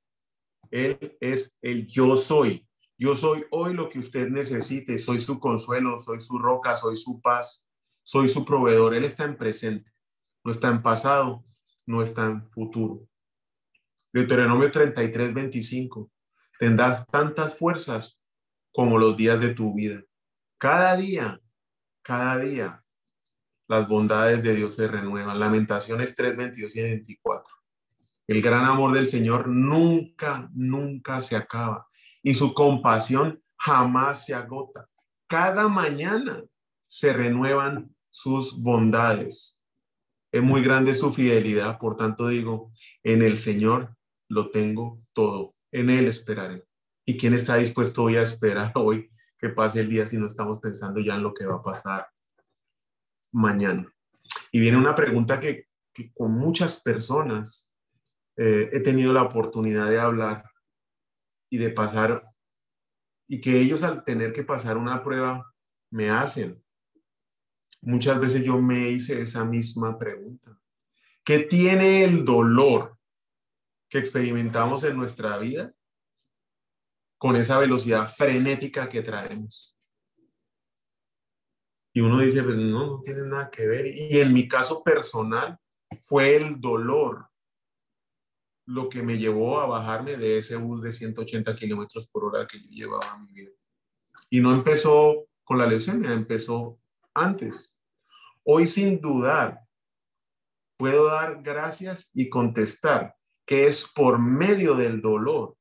Él 0.70 1.16
es 1.20 1.52
el 1.62 1.86
yo 1.86 2.16
soy. 2.16 2.66
Yo 3.00 3.16
soy 3.16 3.46
hoy 3.50 3.72
lo 3.72 3.88
que 3.88 3.98
usted 3.98 4.28
necesite. 4.28 4.98
Soy 4.98 5.20
su 5.20 5.40
consuelo, 5.40 5.98
soy 6.00 6.20
su 6.20 6.38
roca, 6.38 6.74
soy 6.74 6.98
su 6.98 7.18
paz, 7.22 7.66
soy 8.02 8.28
su 8.28 8.44
proveedor. 8.44 8.94
Él 8.94 9.06
está 9.06 9.24
en 9.24 9.38
presente, 9.38 9.90
no 10.44 10.50
está 10.50 10.68
en 10.68 10.82
pasado, 10.82 11.42
no 11.86 12.02
está 12.02 12.26
en 12.26 12.44
futuro. 12.44 13.08
Deuteronomio 14.12 14.70
33, 14.70 15.32
25. 15.32 16.10
Tendrás 16.58 17.06
tantas 17.06 17.56
fuerzas 17.56 18.22
como 18.70 18.98
los 18.98 19.16
días 19.16 19.40
de 19.40 19.54
tu 19.54 19.74
vida. 19.74 20.02
Cada 20.58 20.94
día, 20.94 21.40
cada 22.02 22.36
día, 22.36 22.84
las 23.66 23.88
bondades 23.88 24.42
de 24.42 24.54
Dios 24.54 24.74
se 24.74 24.86
renuevan. 24.86 25.40
Lamentaciones 25.40 26.14
3, 26.14 26.36
22 26.36 26.76
y 26.76 26.82
24. 26.82 27.54
El 28.26 28.42
gran 28.42 28.66
amor 28.66 28.92
del 28.92 29.06
Señor 29.06 29.48
nunca, 29.48 30.50
nunca 30.52 31.22
se 31.22 31.34
acaba 31.34 31.89
y 32.22 32.34
su 32.34 32.54
compasión 32.54 33.42
jamás 33.56 34.24
se 34.24 34.34
agota. 34.34 34.88
Cada 35.26 35.68
mañana 35.68 36.44
se 36.86 37.12
renuevan 37.12 37.94
sus 38.10 38.60
bondades. 38.60 39.60
Es 40.32 40.42
muy 40.42 40.62
grande 40.62 40.94
su 40.94 41.12
fidelidad, 41.12 41.78
por 41.78 41.96
tanto 41.96 42.28
digo, 42.28 42.72
en 43.02 43.22
el 43.22 43.38
Señor 43.38 43.96
lo 44.28 44.50
tengo 44.50 45.02
todo, 45.12 45.54
en 45.72 45.90
Él 45.90 46.06
esperaré. 46.06 46.64
¿Y 47.04 47.16
quién 47.16 47.34
está 47.34 47.56
dispuesto 47.56 48.04
hoy 48.04 48.16
a 48.16 48.22
esperar 48.22 48.72
hoy 48.76 49.08
que 49.38 49.48
pase 49.48 49.80
el 49.80 49.88
día 49.88 50.06
si 50.06 50.18
no 50.18 50.26
estamos 50.26 50.60
pensando 50.60 51.00
ya 51.00 51.14
en 51.14 51.22
lo 51.22 51.34
que 51.34 51.46
va 51.46 51.56
a 51.56 51.62
pasar 51.62 52.08
mañana? 53.32 53.92
Y 54.52 54.60
viene 54.60 54.78
una 54.78 54.94
pregunta 54.94 55.40
que, 55.40 55.68
con 56.14 56.32
muchas 56.32 56.80
personas 56.80 57.72
eh, 58.36 58.70
he 58.72 58.80
tenido 58.80 59.12
la 59.12 59.22
oportunidad 59.22 59.90
de 59.90 59.98
hablar 59.98 60.49
y 61.50 61.58
de 61.58 61.70
pasar, 61.70 62.24
y 63.28 63.40
que 63.40 63.60
ellos 63.60 63.82
al 63.82 64.04
tener 64.04 64.32
que 64.32 64.44
pasar 64.44 64.78
una 64.78 65.02
prueba 65.02 65.52
me 65.90 66.08
hacen. 66.08 66.62
Muchas 67.82 68.18
veces 68.18 68.42
yo 68.42 68.60
me 68.60 68.88
hice 68.88 69.20
esa 69.20 69.44
misma 69.44 69.98
pregunta. 69.98 70.58
¿Qué 71.24 71.40
tiene 71.40 72.04
el 72.04 72.24
dolor 72.24 72.96
que 73.90 73.98
experimentamos 73.98 74.84
en 74.84 74.96
nuestra 74.96 75.36
vida 75.38 75.74
con 77.20 77.36
esa 77.36 77.58
velocidad 77.58 78.10
frenética 78.10 78.88
que 78.88 79.02
traemos. 79.02 79.76
Y 81.92 82.00
uno 82.00 82.20
dice, 82.20 82.42
pues 82.42 82.56
no, 82.56 82.86
no 82.86 83.02
tiene 83.02 83.26
nada 83.26 83.50
que 83.50 83.66
ver. 83.66 83.84
Y 83.86 84.18
en 84.18 84.32
mi 84.32 84.48
caso 84.48 84.82
personal 84.82 85.58
fue 86.00 86.36
el 86.36 86.58
dolor 86.58 87.28
lo 88.66 88.88
que 88.88 89.02
me 89.02 89.18
llevó 89.18 89.60
a 89.60 89.66
bajarme 89.66 90.16
de 90.16 90.38
ese 90.38 90.56
bus 90.56 90.82
de 90.82 90.92
180 90.92 91.56
kilómetros 91.56 92.08
por 92.08 92.24
hora 92.24 92.46
que 92.46 92.60
yo 92.60 92.68
llevaba 92.70 93.18
mi 93.18 93.32
vida. 93.32 93.50
Y 94.28 94.40
no 94.40 94.52
empezó 94.52 95.26
con 95.44 95.58
la 95.58 95.66
leucemia, 95.66 96.12
empezó 96.12 96.78
antes. 97.14 97.80
Hoy 98.44 98.66
sin 98.66 99.00
dudar, 99.00 99.60
puedo 100.76 101.06
dar 101.06 101.42
gracias 101.42 102.10
y 102.14 102.28
contestar 102.28 103.16
que 103.44 103.66
es 103.66 103.88
por 103.88 104.18
medio 104.18 104.76
del 104.76 105.00
dolor 105.00 105.56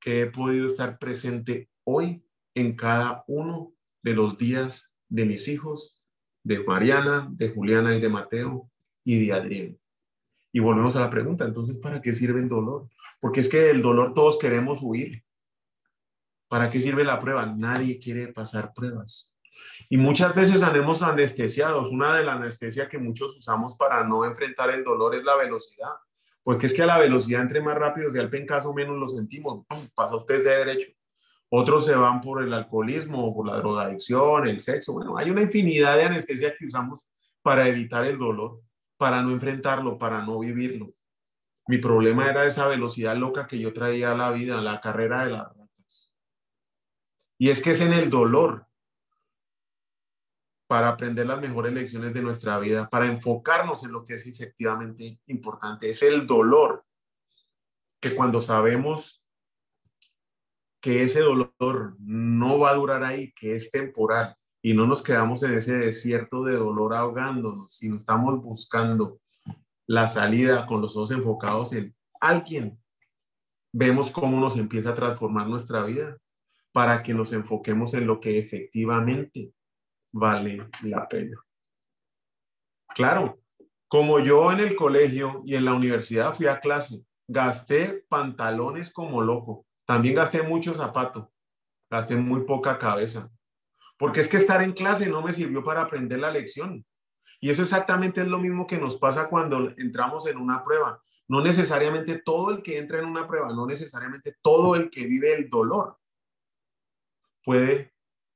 que 0.00 0.22
he 0.22 0.26
podido 0.26 0.66
estar 0.66 0.98
presente 0.98 1.68
hoy 1.84 2.24
en 2.54 2.74
cada 2.74 3.24
uno 3.26 3.74
de 4.02 4.14
los 4.14 4.38
días 4.38 4.94
de 5.08 5.26
mis 5.26 5.48
hijos, 5.48 6.04
de 6.42 6.62
Mariana, 6.64 7.28
de 7.32 7.50
Juliana 7.50 7.94
y 7.94 8.00
de 8.00 8.08
Mateo 8.08 8.70
y 9.04 9.26
de 9.26 9.32
Adrián. 9.32 9.78
Y 10.56 10.60
volvemos 10.60 10.96
a 10.96 11.00
la 11.00 11.10
pregunta, 11.10 11.44
entonces, 11.44 11.76
¿para 11.76 12.00
qué 12.00 12.14
sirve 12.14 12.40
el 12.40 12.48
dolor? 12.48 12.88
Porque 13.20 13.40
es 13.40 13.48
que 13.50 13.58
del 13.58 13.82
dolor 13.82 14.14
todos 14.14 14.38
queremos 14.38 14.78
huir. 14.82 15.22
¿Para 16.48 16.70
qué 16.70 16.80
sirve 16.80 17.04
la 17.04 17.18
prueba? 17.18 17.44
Nadie 17.44 17.98
quiere 17.98 18.28
pasar 18.28 18.72
pruebas. 18.72 19.36
Y 19.90 19.98
muchas 19.98 20.34
veces 20.34 20.62
andemos 20.62 21.02
anestesiados. 21.02 21.90
Una 21.90 22.16
de 22.16 22.24
las 22.24 22.36
anestesias 22.36 22.88
que 22.88 22.96
muchos 22.96 23.36
usamos 23.36 23.74
para 23.74 24.02
no 24.04 24.24
enfrentar 24.24 24.70
el 24.70 24.82
dolor 24.82 25.14
es 25.14 25.24
la 25.24 25.36
velocidad. 25.36 25.90
Pues 26.42 26.56
que 26.56 26.68
es 26.68 26.72
que 26.72 26.84
a 26.84 26.86
la 26.86 26.96
velocidad 26.96 27.42
entre 27.42 27.60
más 27.60 27.76
rápido 27.76 28.10
sea 28.10 28.22
el 28.22 28.30
pencazo, 28.30 28.72
menos 28.72 28.96
lo 28.96 29.10
sentimos. 29.10 29.66
Pasa 29.94 30.16
usted 30.16 30.42
de 30.42 30.64
derecho. 30.64 30.90
Otros 31.50 31.84
se 31.84 31.94
van 31.94 32.22
por 32.22 32.42
el 32.42 32.54
alcoholismo, 32.54 33.34
por 33.34 33.46
la 33.46 33.58
drogadicción, 33.58 34.48
el 34.48 34.60
sexo. 34.60 34.94
Bueno, 34.94 35.18
hay 35.18 35.28
una 35.28 35.42
infinidad 35.42 35.96
de 35.96 36.04
anestesia 36.04 36.56
que 36.58 36.64
usamos 36.64 37.10
para 37.42 37.68
evitar 37.68 38.06
el 38.06 38.16
dolor, 38.16 38.62
para 38.96 39.22
no 39.22 39.30
enfrentarlo, 39.32 39.98
para 39.98 40.22
no 40.22 40.38
vivirlo. 40.38 40.94
Mi 41.66 41.78
problema 41.78 42.28
era 42.28 42.44
esa 42.46 42.68
velocidad 42.68 43.16
loca 43.16 43.46
que 43.46 43.58
yo 43.58 43.72
traía 43.72 44.12
a 44.12 44.16
la 44.16 44.30
vida, 44.30 44.60
la 44.60 44.80
carrera 44.80 45.24
de 45.24 45.32
las 45.32 45.48
ratas. 45.48 46.14
Y 47.38 47.50
es 47.50 47.62
que 47.62 47.70
es 47.70 47.80
en 47.80 47.92
el 47.92 48.08
dolor 48.08 48.66
para 50.66 50.88
aprender 50.88 51.26
las 51.26 51.40
mejores 51.40 51.72
lecciones 51.72 52.12
de 52.12 52.22
nuestra 52.22 52.58
vida, 52.58 52.88
para 52.88 53.06
enfocarnos 53.06 53.84
en 53.84 53.92
lo 53.92 54.04
que 54.04 54.14
es 54.14 54.26
efectivamente 54.26 55.20
importante. 55.26 55.90
Es 55.90 56.02
el 56.02 56.26
dolor 56.26 56.84
que 58.00 58.14
cuando 58.14 58.40
sabemos 58.40 59.22
que 60.80 61.02
ese 61.02 61.20
dolor 61.20 61.96
no 61.98 62.58
va 62.58 62.70
a 62.70 62.74
durar 62.74 63.02
ahí, 63.02 63.32
que 63.32 63.56
es 63.56 63.70
temporal, 63.70 64.36
y 64.66 64.74
no 64.74 64.84
nos 64.84 65.00
quedamos 65.00 65.44
en 65.44 65.54
ese 65.54 65.74
desierto 65.74 66.42
de 66.42 66.56
dolor 66.56 66.92
ahogándonos, 66.92 67.72
sino 67.72 67.94
estamos 67.94 68.42
buscando 68.42 69.20
la 69.86 70.08
salida 70.08 70.66
con 70.66 70.80
los 70.80 70.96
ojos 70.96 71.12
enfocados 71.12 71.72
en 71.72 71.94
alguien, 72.20 72.76
vemos 73.72 74.10
cómo 74.10 74.40
nos 74.40 74.56
empieza 74.56 74.90
a 74.90 74.94
transformar 74.94 75.46
nuestra 75.46 75.84
vida 75.84 76.18
para 76.72 77.00
que 77.00 77.14
nos 77.14 77.32
enfoquemos 77.32 77.94
en 77.94 78.08
lo 78.08 78.18
que 78.18 78.40
efectivamente 78.40 79.52
vale 80.12 80.68
la 80.82 81.06
pena. 81.06 81.40
Claro, 82.92 83.38
como 83.86 84.18
yo 84.18 84.50
en 84.50 84.58
el 84.58 84.74
colegio 84.74 85.42
y 85.46 85.54
en 85.54 85.64
la 85.64 85.74
universidad 85.74 86.34
fui 86.34 86.48
a 86.48 86.58
clase, 86.58 87.04
gasté 87.28 88.04
pantalones 88.08 88.92
como 88.92 89.22
loco, 89.22 89.64
también 89.84 90.16
gasté 90.16 90.42
mucho 90.42 90.74
zapato, 90.74 91.30
gasté 91.88 92.16
muy 92.16 92.40
poca 92.40 92.80
cabeza, 92.80 93.30
porque 93.96 94.20
es 94.20 94.28
que 94.28 94.36
estar 94.36 94.62
en 94.62 94.72
clase 94.72 95.08
no 95.08 95.22
me 95.22 95.32
sirvió 95.32 95.62
para 95.64 95.82
aprender 95.82 96.18
la 96.18 96.30
lección. 96.30 96.84
Y 97.40 97.50
eso 97.50 97.62
exactamente 97.62 98.20
es 98.22 98.28
lo 98.28 98.38
mismo 98.38 98.66
que 98.66 98.78
nos 98.78 98.96
pasa 98.96 99.28
cuando 99.28 99.72
entramos 99.76 100.26
en 100.26 100.38
una 100.38 100.64
prueba. 100.64 101.02
No 101.28 101.40
necesariamente 101.42 102.20
todo 102.24 102.50
el 102.50 102.62
que 102.62 102.78
entra 102.78 102.98
en 102.98 103.06
una 103.06 103.26
prueba, 103.26 103.52
no 103.52 103.66
necesariamente 103.66 104.36
todo 104.42 104.76
el 104.76 104.90
que 104.90 105.06
vive 105.06 105.34
el 105.34 105.48
dolor 105.48 105.98
puede 107.44 107.92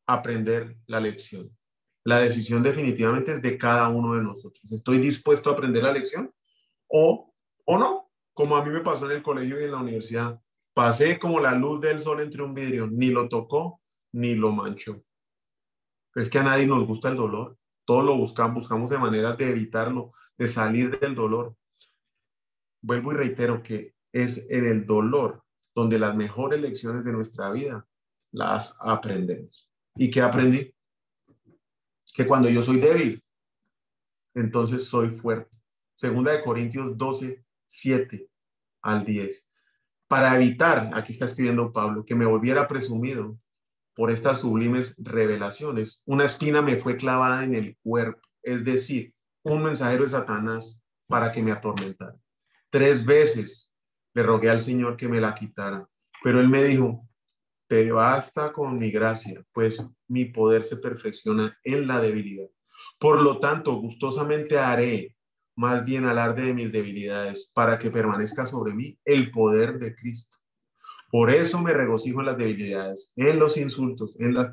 aprender 0.06 0.76
la 0.86 1.00
lección. 1.00 1.56
La 2.04 2.18
decisión 2.18 2.62
definitivamente 2.62 3.32
es 3.32 3.42
de 3.42 3.58
cada 3.58 3.88
uno 3.88 4.14
de 4.14 4.22
nosotros. 4.22 4.72
¿Estoy 4.72 4.98
dispuesto 4.98 5.50
a 5.50 5.52
aprender 5.52 5.82
la 5.82 5.92
lección 5.92 6.32
o, 6.88 7.32
o 7.64 7.78
no? 7.78 8.10
Como 8.32 8.56
a 8.56 8.64
mí 8.64 8.70
me 8.70 8.80
pasó 8.80 9.06
en 9.06 9.12
el 9.12 9.22
colegio 9.22 9.60
y 9.60 9.64
en 9.64 9.72
la 9.72 9.78
universidad. 9.78 10.40
Pasé 10.72 11.18
como 11.18 11.40
la 11.40 11.52
luz 11.52 11.80
del 11.80 12.00
sol 12.00 12.20
entre 12.20 12.42
un 12.42 12.54
vidrio, 12.54 12.88
ni 12.90 13.08
lo 13.08 13.28
tocó 13.28 13.80
ni 14.12 14.34
lo 14.34 14.50
manchó. 14.50 15.02
Es 16.14 16.28
que 16.28 16.38
a 16.38 16.42
nadie 16.42 16.66
nos 16.66 16.86
gusta 16.86 17.08
el 17.10 17.16
dolor. 17.16 17.56
Todo 17.84 18.02
lo 18.02 18.16
buscamos, 18.16 18.54
buscamos 18.54 18.90
de 18.90 18.98
manera 18.98 19.34
de 19.34 19.48
evitarlo, 19.48 20.12
de 20.36 20.48
salir 20.48 20.98
del 20.98 21.14
dolor. 21.14 21.56
Vuelvo 22.82 23.12
y 23.12 23.16
reitero 23.16 23.62
que 23.62 23.94
es 24.12 24.46
en 24.48 24.66
el 24.66 24.86
dolor 24.86 25.42
donde 25.74 25.98
las 25.98 26.14
mejores 26.16 26.60
lecciones 26.60 27.04
de 27.04 27.12
nuestra 27.12 27.50
vida 27.50 27.86
las 28.32 28.74
aprendemos. 28.80 29.70
¿Y 29.96 30.10
qué 30.10 30.20
aprendí? 30.20 30.72
que 32.14 32.26
cuando 32.26 32.48
yo 32.48 32.62
soy 32.62 32.80
débil, 32.80 33.22
entonces 34.34 34.88
soy 34.88 35.10
fuerte. 35.10 35.58
Segunda 35.94 36.32
de 36.32 36.42
Corintios 36.42 36.96
12, 36.96 37.44
7 37.66 38.28
al 38.82 39.04
10. 39.04 39.48
Para 40.08 40.34
evitar, 40.34 40.90
aquí 40.92 41.12
está 41.12 41.26
escribiendo 41.26 41.72
Pablo, 41.72 42.04
que 42.04 42.14
me 42.14 42.26
volviera 42.26 42.66
presumido 42.66 43.38
por 44.00 44.10
estas 44.10 44.40
sublimes 44.40 44.94
revelaciones, 44.96 46.02
una 46.06 46.24
espina 46.24 46.62
me 46.62 46.78
fue 46.78 46.96
clavada 46.96 47.44
en 47.44 47.54
el 47.54 47.76
cuerpo, 47.82 48.22
es 48.42 48.64
decir, 48.64 49.12
un 49.42 49.62
mensajero 49.62 50.04
de 50.04 50.08
Satanás 50.08 50.80
para 51.06 51.30
que 51.30 51.42
me 51.42 51.52
atormentara. 51.52 52.16
Tres 52.70 53.04
veces 53.04 53.74
le 54.14 54.22
rogué 54.22 54.48
al 54.48 54.62
Señor 54.62 54.96
que 54.96 55.06
me 55.06 55.20
la 55.20 55.34
quitara, 55.34 55.86
pero 56.22 56.40
él 56.40 56.48
me 56.48 56.64
dijo, 56.64 57.06
te 57.68 57.92
basta 57.92 58.54
con 58.54 58.78
mi 58.78 58.90
gracia, 58.90 59.44
pues 59.52 59.86
mi 60.08 60.24
poder 60.24 60.62
se 60.62 60.78
perfecciona 60.78 61.58
en 61.62 61.86
la 61.86 62.00
debilidad. 62.00 62.48
Por 62.98 63.20
lo 63.20 63.38
tanto, 63.38 63.74
gustosamente 63.74 64.58
haré 64.58 65.14
más 65.56 65.84
bien 65.84 66.06
alarde 66.06 66.46
de 66.46 66.54
mis 66.54 66.72
debilidades 66.72 67.50
para 67.52 67.78
que 67.78 67.90
permanezca 67.90 68.46
sobre 68.46 68.72
mí 68.72 68.98
el 69.04 69.30
poder 69.30 69.78
de 69.78 69.94
Cristo. 69.94 70.38
Por 71.10 71.30
eso 71.30 71.60
me 71.60 71.72
regocijo 71.72 72.20
en 72.20 72.26
las 72.26 72.38
debilidades, 72.38 73.12
en 73.16 73.38
los 73.38 73.56
insultos, 73.56 74.18
en 74.20 74.32
las 74.32 74.50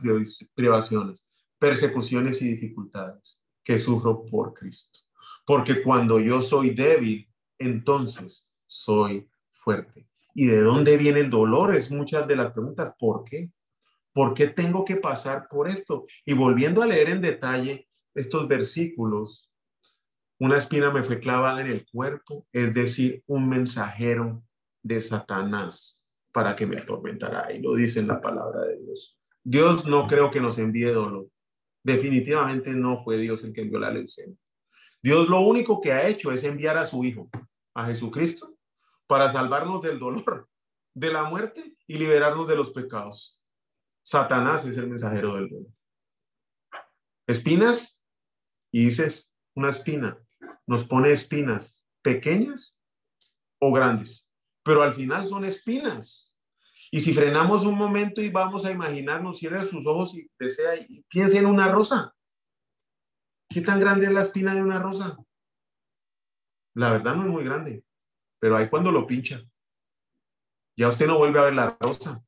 privaciones, 0.56 1.30
persecuciones 1.60 2.42
y 2.42 2.48
dificultades 2.48 3.44
que 3.64 3.78
sufro 3.78 4.26
por 4.26 4.54
Cristo. 4.54 5.00
Porque 5.46 5.84
cuando 5.84 6.20
yo 6.20 6.42
soy 6.42 6.72
débil, 6.72 7.30
entonces 7.60 8.50
soy 8.66 9.30
fuerte. 9.52 10.10
¿Y 10.34 10.48
de 10.48 10.62
dónde 10.62 10.98
viene 10.98 11.20
el 11.20 11.30
dolor? 11.30 11.76
Es 11.76 11.92
muchas 11.92 12.28
de 12.28 12.36
las 12.36 12.52
preguntas. 12.52 12.96
¿Por 12.98 13.24
qué? 13.24 13.52
¿Por 14.14 14.34
qué 14.34 14.48
tengo 14.48 14.84
que 14.84 14.96
pasar 14.96 15.48
por 15.48 15.68
esto? 15.68 16.06
Y 16.26 16.34
volviendo 16.34 16.82
a 16.82 16.88
leer 16.88 17.10
en 17.10 17.22
detalle 17.22 17.88
estos 18.16 18.48
versículos, 18.48 19.52
una 20.40 20.58
espina 20.58 20.92
me 20.92 21.04
fue 21.04 21.20
clavada 21.20 21.62
en 21.62 21.68
el 21.68 21.86
cuerpo, 21.86 22.48
es 22.52 22.74
decir, 22.74 23.24
un 23.28 23.48
mensajero 23.48 24.44
de 24.82 25.00
Satanás 25.00 26.04
para 26.32 26.56
que 26.56 26.66
me 26.66 26.78
atormentara. 26.78 27.52
Y 27.54 27.62
lo 27.62 27.76
dice 27.76 28.00
en 28.00 28.08
la 28.08 28.22
palabra 28.22 28.62
de 28.62 28.80
Dios. 28.80 29.18
Dios 29.44 29.86
no 29.86 30.08
creo 30.08 30.30
que 30.30 30.42
nos 30.42 30.58
envíe 30.58 30.92
dolor. 30.92 31.28
Definitivamente 31.84 32.72
no 32.72 33.04
fue 33.04 33.18
Dios 33.18 33.44
el 33.44 33.54
que 33.54 33.62
envió 33.62 33.80
la 33.80 33.92
leucemia. 33.92 34.38
Dios 35.02 35.30
lo 35.30 35.42
único 35.42 35.80
que 35.80 35.94
ha 35.94 36.08
hecho 36.08 36.32
es 36.32 36.44
enviar 36.44 36.78
a 36.78 36.86
su 36.86 37.04
Hijo, 37.04 37.30
a 37.74 37.86
Jesucristo, 37.86 38.58
para 39.08 39.30
salvarnos 39.30 39.82
del 39.82 40.00
dolor, 40.00 40.50
de 40.94 41.12
la 41.12 41.24
muerte 41.24 41.78
y 41.88 41.98
liberarnos 41.98 42.48
de 42.48 42.56
los 42.56 42.72
pecados. 42.72 43.42
Satanás 44.04 44.66
es 44.66 44.78
el 44.78 44.88
mensajero 44.88 45.36
del 45.36 45.50
dolor. 45.50 45.72
Espinas, 47.28 48.02
y 48.72 48.86
dices 48.86 49.34
una 49.56 49.70
espina, 49.70 50.18
nos 50.66 50.86
pone 50.86 51.12
espinas 51.12 51.88
pequeñas 52.02 52.78
o 53.60 53.72
grandes, 53.72 54.27
pero 54.68 54.84
al 54.84 54.94
final 54.94 55.26
son 55.26 55.46
espinas. 55.46 56.36
Y 56.92 57.00
si 57.00 57.14
frenamos 57.14 57.66
un 57.66 57.76
momento 57.76 58.22
y 58.22 58.30
vamos 58.30 58.66
a 58.66 58.72
imaginarnos, 58.72 59.40
cierre 59.40 59.64
sus 59.64 59.88
ojos 59.88 60.16
y 60.16 60.30
desea 60.38 60.76
y 60.76 61.04
piense 61.10 61.38
en 61.38 61.46
una 61.46 61.70
rosa. 61.70 62.14
¿Qué 63.50 63.62
tan 63.62 63.80
grande 63.80 64.08
es 64.08 64.12
la 64.12 64.22
espina 64.24 64.54
de 64.54 64.62
una 64.62 64.78
rosa? 64.78 65.18
La 66.76 66.92
verdad 66.92 67.16
no 67.16 67.24
es 67.24 67.30
muy 67.30 67.46
grande, 67.46 67.84
pero 68.40 68.58
ahí 68.58 68.70
cuando 68.70 68.92
lo 68.92 69.08
pincha, 69.08 69.42
ya 70.76 70.90
usted 70.90 71.08
no 71.08 71.18
vuelve 71.18 71.40
a 71.40 71.44
ver 71.44 71.56
la 71.56 71.78
rosa 71.80 72.22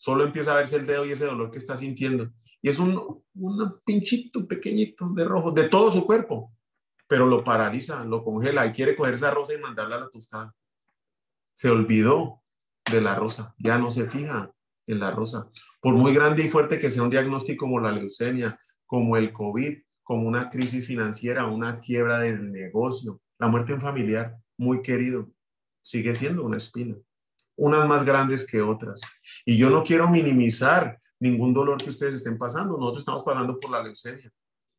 solo 0.00 0.24
empieza 0.24 0.52
a 0.52 0.56
verse 0.56 0.76
el 0.76 0.86
dedo 0.86 1.04
y 1.04 1.12
ese 1.12 1.26
dolor 1.26 1.50
que 1.50 1.58
está 1.58 1.76
sintiendo. 1.76 2.30
Y 2.62 2.70
es 2.70 2.78
un, 2.78 3.22
un 3.34 3.80
pinchito 3.84 4.48
pequeñito 4.48 5.10
de 5.14 5.24
rojo 5.24 5.52
de 5.52 5.68
todo 5.68 5.90
su 5.90 6.06
cuerpo, 6.06 6.54
pero 7.06 7.26
lo 7.26 7.44
paraliza, 7.44 8.02
lo 8.04 8.24
congela 8.24 8.64
y 8.64 8.72
quiere 8.72 8.96
coger 8.96 9.12
esa 9.12 9.30
rosa 9.30 9.52
y 9.52 9.58
mandarla 9.58 9.96
a 9.96 10.00
la 10.00 10.08
tostada. 10.08 10.54
Se 11.60 11.68
olvidó 11.68 12.42
de 12.90 13.02
la 13.02 13.14
rosa, 13.16 13.54
ya 13.58 13.76
no 13.76 13.90
se 13.90 14.08
fija 14.08 14.50
en 14.86 14.98
la 14.98 15.10
rosa. 15.10 15.50
Por 15.82 15.92
muy 15.92 16.14
grande 16.14 16.42
y 16.42 16.48
fuerte 16.48 16.78
que 16.78 16.90
sea 16.90 17.02
un 17.02 17.10
diagnóstico 17.10 17.66
como 17.66 17.80
la 17.80 17.92
leucemia, 17.92 18.58
como 18.86 19.18
el 19.18 19.30
COVID, 19.30 19.76
como 20.02 20.26
una 20.26 20.48
crisis 20.48 20.86
financiera, 20.86 21.48
una 21.48 21.78
quiebra 21.78 22.20
del 22.20 22.50
negocio, 22.50 23.20
la 23.38 23.48
muerte 23.48 23.72
de 23.72 23.74
un 23.74 23.82
familiar 23.82 24.38
muy 24.56 24.80
querido, 24.80 25.28
sigue 25.82 26.14
siendo 26.14 26.44
una 26.44 26.56
espina 26.56 26.96
unas 27.56 27.86
más 27.86 28.06
grandes 28.06 28.46
que 28.46 28.62
otras. 28.62 29.02
Y 29.44 29.58
yo 29.58 29.68
no 29.68 29.84
quiero 29.84 30.08
minimizar 30.08 30.98
ningún 31.18 31.52
dolor 31.52 31.76
que 31.76 31.90
ustedes 31.90 32.14
estén 32.14 32.38
pasando. 32.38 32.78
Nosotros 32.78 33.00
estamos 33.00 33.22
pasando 33.22 33.60
por 33.60 33.70
la 33.70 33.82
leucemia, 33.82 34.32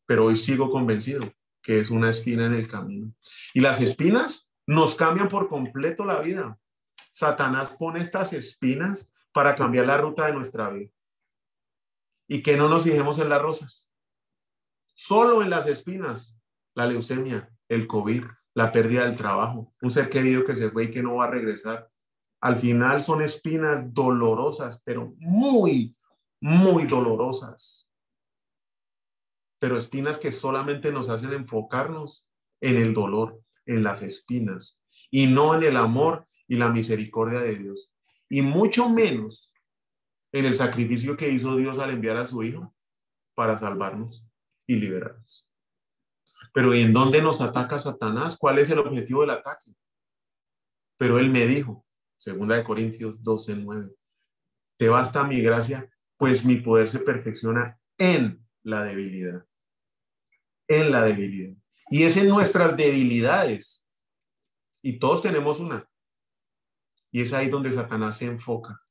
pero 0.08 0.26
hoy 0.26 0.36
sigo 0.36 0.72
convencido 0.72 1.32
que 1.62 1.80
es 1.80 1.92
una 1.92 2.10
espina 2.10 2.48
en 2.48 2.56
el 2.56 2.68
camino. 2.68 3.14
Y 3.54 3.60
las 3.60 3.82
espinas 3.82 4.52
nos 4.66 4.96
cambian 4.96 5.30
por 5.30 5.48
completo 5.48 6.06
la 6.06 6.22
vida. 6.22 6.58
Satanás 7.12 7.76
pone 7.78 8.00
estas 8.00 8.34
espinas 8.34 9.12
para 9.34 9.56
cambiar 9.56 9.86
la 9.86 9.98
ruta 9.98 10.26
de 10.26 10.34
nuestra 10.34 10.70
vida. 10.70 10.90
Y 12.28 12.42
que 12.42 12.56
no 12.58 12.70
nos 12.70 12.84
fijemos 12.84 13.20
en 13.20 13.30
las 13.30 13.42
rosas. 13.42 13.90
Solo 14.94 15.42
en 15.42 15.50
las 15.50 15.68
espinas, 15.68 16.42
la 16.74 16.86
leucemia, 16.88 17.50
el 17.68 17.88
COVID, 17.88 18.24
la 18.54 18.72
pérdida 18.72 19.06
del 19.06 19.16
trabajo, 19.16 19.74
un 19.82 19.92
ser 19.92 20.10
querido 20.10 20.44
que 20.44 20.56
se 20.56 20.70
fue 20.72 20.86
y 20.86 20.92
que 20.92 21.04
no 21.04 21.16
va 21.16 21.26
a 21.26 21.32
regresar, 21.32 21.90
al 22.42 22.58
final 22.58 23.02
son 23.02 23.22
espinas 23.22 23.94
dolorosas, 23.94 24.82
pero 24.84 25.14
muy, 25.20 25.96
muy 26.40 26.86
dolorosas. 26.88 27.90
Pero 29.60 29.78
espinas 29.78 30.18
que 30.18 30.32
solamente 30.32 30.92
nos 30.92 31.10
hacen 31.10 31.34
enfocarnos 31.34 32.28
en 32.62 32.78
el 32.78 32.94
dolor, 32.94 33.42
en 33.66 33.84
las 33.84 34.02
espinas, 34.02 34.82
y 35.12 35.28
no 35.28 35.56
en 35.56 35.64
el 35.64 35.78
amor 35.78 36.26
y 36.52 36.58
la 36.58 36.68
misericordia 36.68 37.40
de 37.40 37.56
Dios. 37.56 37.94
Y 38.28 38.42
mucho 38.42 38.90
menos 38.90 39.54
en 40.34 40.44
el 40.44 40.54
sacrificio 40.54 41.16
que 41.16 41.30
hizo 41.30 41.56
Dios 41.56 41.80
al 41.80 41.92
enviar 41.92 42.18
a 42.18 42.28
su 42.28 42.44
Hijo 42.44 42.76
para 43.34 43.58
salvarnos 43.58 44.28
y 44.68 44.76
liberarnos. 44.76 45.48
Pero 46.54 46.74
¿en 46.74 46.92
dónde 46.92 47.22
nos 47.22 47.40
ataca 47.40 47.80
Satanás? 47.80 48.36
¿Cuál 48.38 48.60
es 48.60 48.70
el 48.70 48.80
objetivo 48.80 49.22
del 49.22 49.30
ataque? 49.30 49.72
Pero 50.98 51.20
Él 51.20 51.30
me 51.30 51.48
dijo, 51.48 51.86
Segunda 52.18 52.58
de 52.58 52.66
Corintios 52.66 53.24
12, 53.24 53.56
9. 53.56 53.90
Te 54.78 54.90
basta 54.90 55.24
mi 55.24 55.42
gracia, 55.42 55.90
pues 56.18 56.44
mi 56.44 56.58
poder 56.58 56.90
se 56.90 57.00
perfecciona 57.00 57.80
en 57.98 58.46
la 58.64 58.84
debilidad. 58.84 59.46
En 60.68 60.92
la 60.92 61.04
debilidad. 61.04 61.56
Y 61.90 62.04
es 62.04 62.18
en 62.18 62.28
nuestras 62.28 62.76
debilidades. 62.76 63.88
Y 64.82 65.00
todos 65.00 65.22
tenemos 65.22 65.62
una. 65.62 65.88
Y 67.12 67.22
es 67.22 67.34
ahí 67.34 67.50
donde 67.50 67.72
Satanás 67.72 68.18
se 68.18 68.26
enfoca. 68.26 68.82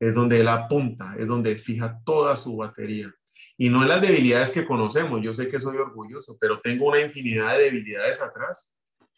Es 0.00 0.14
donde 0.14 0.40
él 0.40 0.48
apunta, 0.48 1.14
es 1.18 1.28
donde 1.28 1.56
fija 1.56 2.00
toda 2.04 2.36
su 2.36 2.56
batería. 2.56 3.14
Y 3.56 3.68
no 3.68 3.82
en 3.82 3.88
las 3.88 4.00
debilidades 4.00 4.50
que 4.50 4.66
conocemos. 4.66 5.20
Yo 5.22 5.32
sé 5.34 5.46
que 5.48 5.60
soy 5.60 5.76
orgulloso, 5.76 6.36
pero 6.40 6.60
tengo 6.60 6.88
una 6.88 7.00
infinidad 7.00 7.56
de 7.56 7.64
debilidades 7.64 8.20
atrás. 8.20 8.74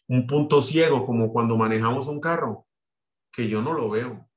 Un 0.07 0.27
punto 0.27 0.61
ciego, 0.61 1.05
como 1.05 1.31
cuando 1.31 1.57
manejamos 1.57 2.07
un 2.07 2.19
carro 2.19 2.67
que 3.31 3.47
yo 3.49 3.61
no 3.61 3.73
lo 3.73 3.89
veo. 3.89 4.29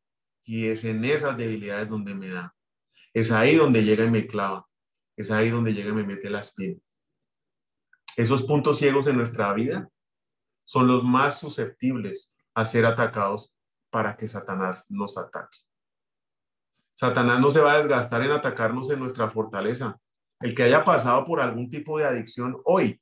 Y 0.44 0.66
es 0.66 0.84
en 0.84 1.04
esas 1.04 1.36
debilidades 1.36 1.88
donde 1.88 2.14
me 2.14 2.28
da. 2.28 2.54
Es 3.12 3.32
ahí 3.32 3.56
donde 3.56 3.84
llega 3.84 4.04
y 4.04 4.10
me 4.10 4.26
clava. 4.26 4.66
Es 5.16 5.30
ahí 5.30 5.50
donde 5.50 5.74
llega 5.74 5.90
y 5.90 5.94
me 5.94 6.04
mete 6.04 6.30
la 6.30 6.40
espina. 6.40 6.80
Esos 8.16 8.42
puntos 8.44 8.78
ciegos 8.78 9.06
en 9.06 9.16
nuestra 9.16 9.52
vida 9.52 9.90
son 10.64 10.86
los 10.86 11.04
más 11.04 11.40
susceptibles 11.40 12.32
a 12.54 12.64
ser 12.64 12.86
atacados 12.86 13.54
para 13.90 14.16
que 14.16 14.26
Satanás 14.26 14.86
nos 14.90 15.18
ataque. 15.18 15.58
Satanás 16.94 17.40
no 17.40 17.50
se 17.50 17.60
va 17.60 17.72
a 17.72 17.78
desgastar 17.78 18.22
en 18.22 18.30
atacarnos 18.30 18.90
en 18.90 19.00
nuestra 19.00 19.28
fortaleza. 19.30 20.00
El 20.40 20.54
que 20.54 20.62
haya 20.62 20.84
pasado 20.84 21.24
por 21.24 21.40
algún 21.40 21.68
tipo 21.68 21.98
de 21.98 22.04
adicción 22.04 22.60
hoy 22.64 23.00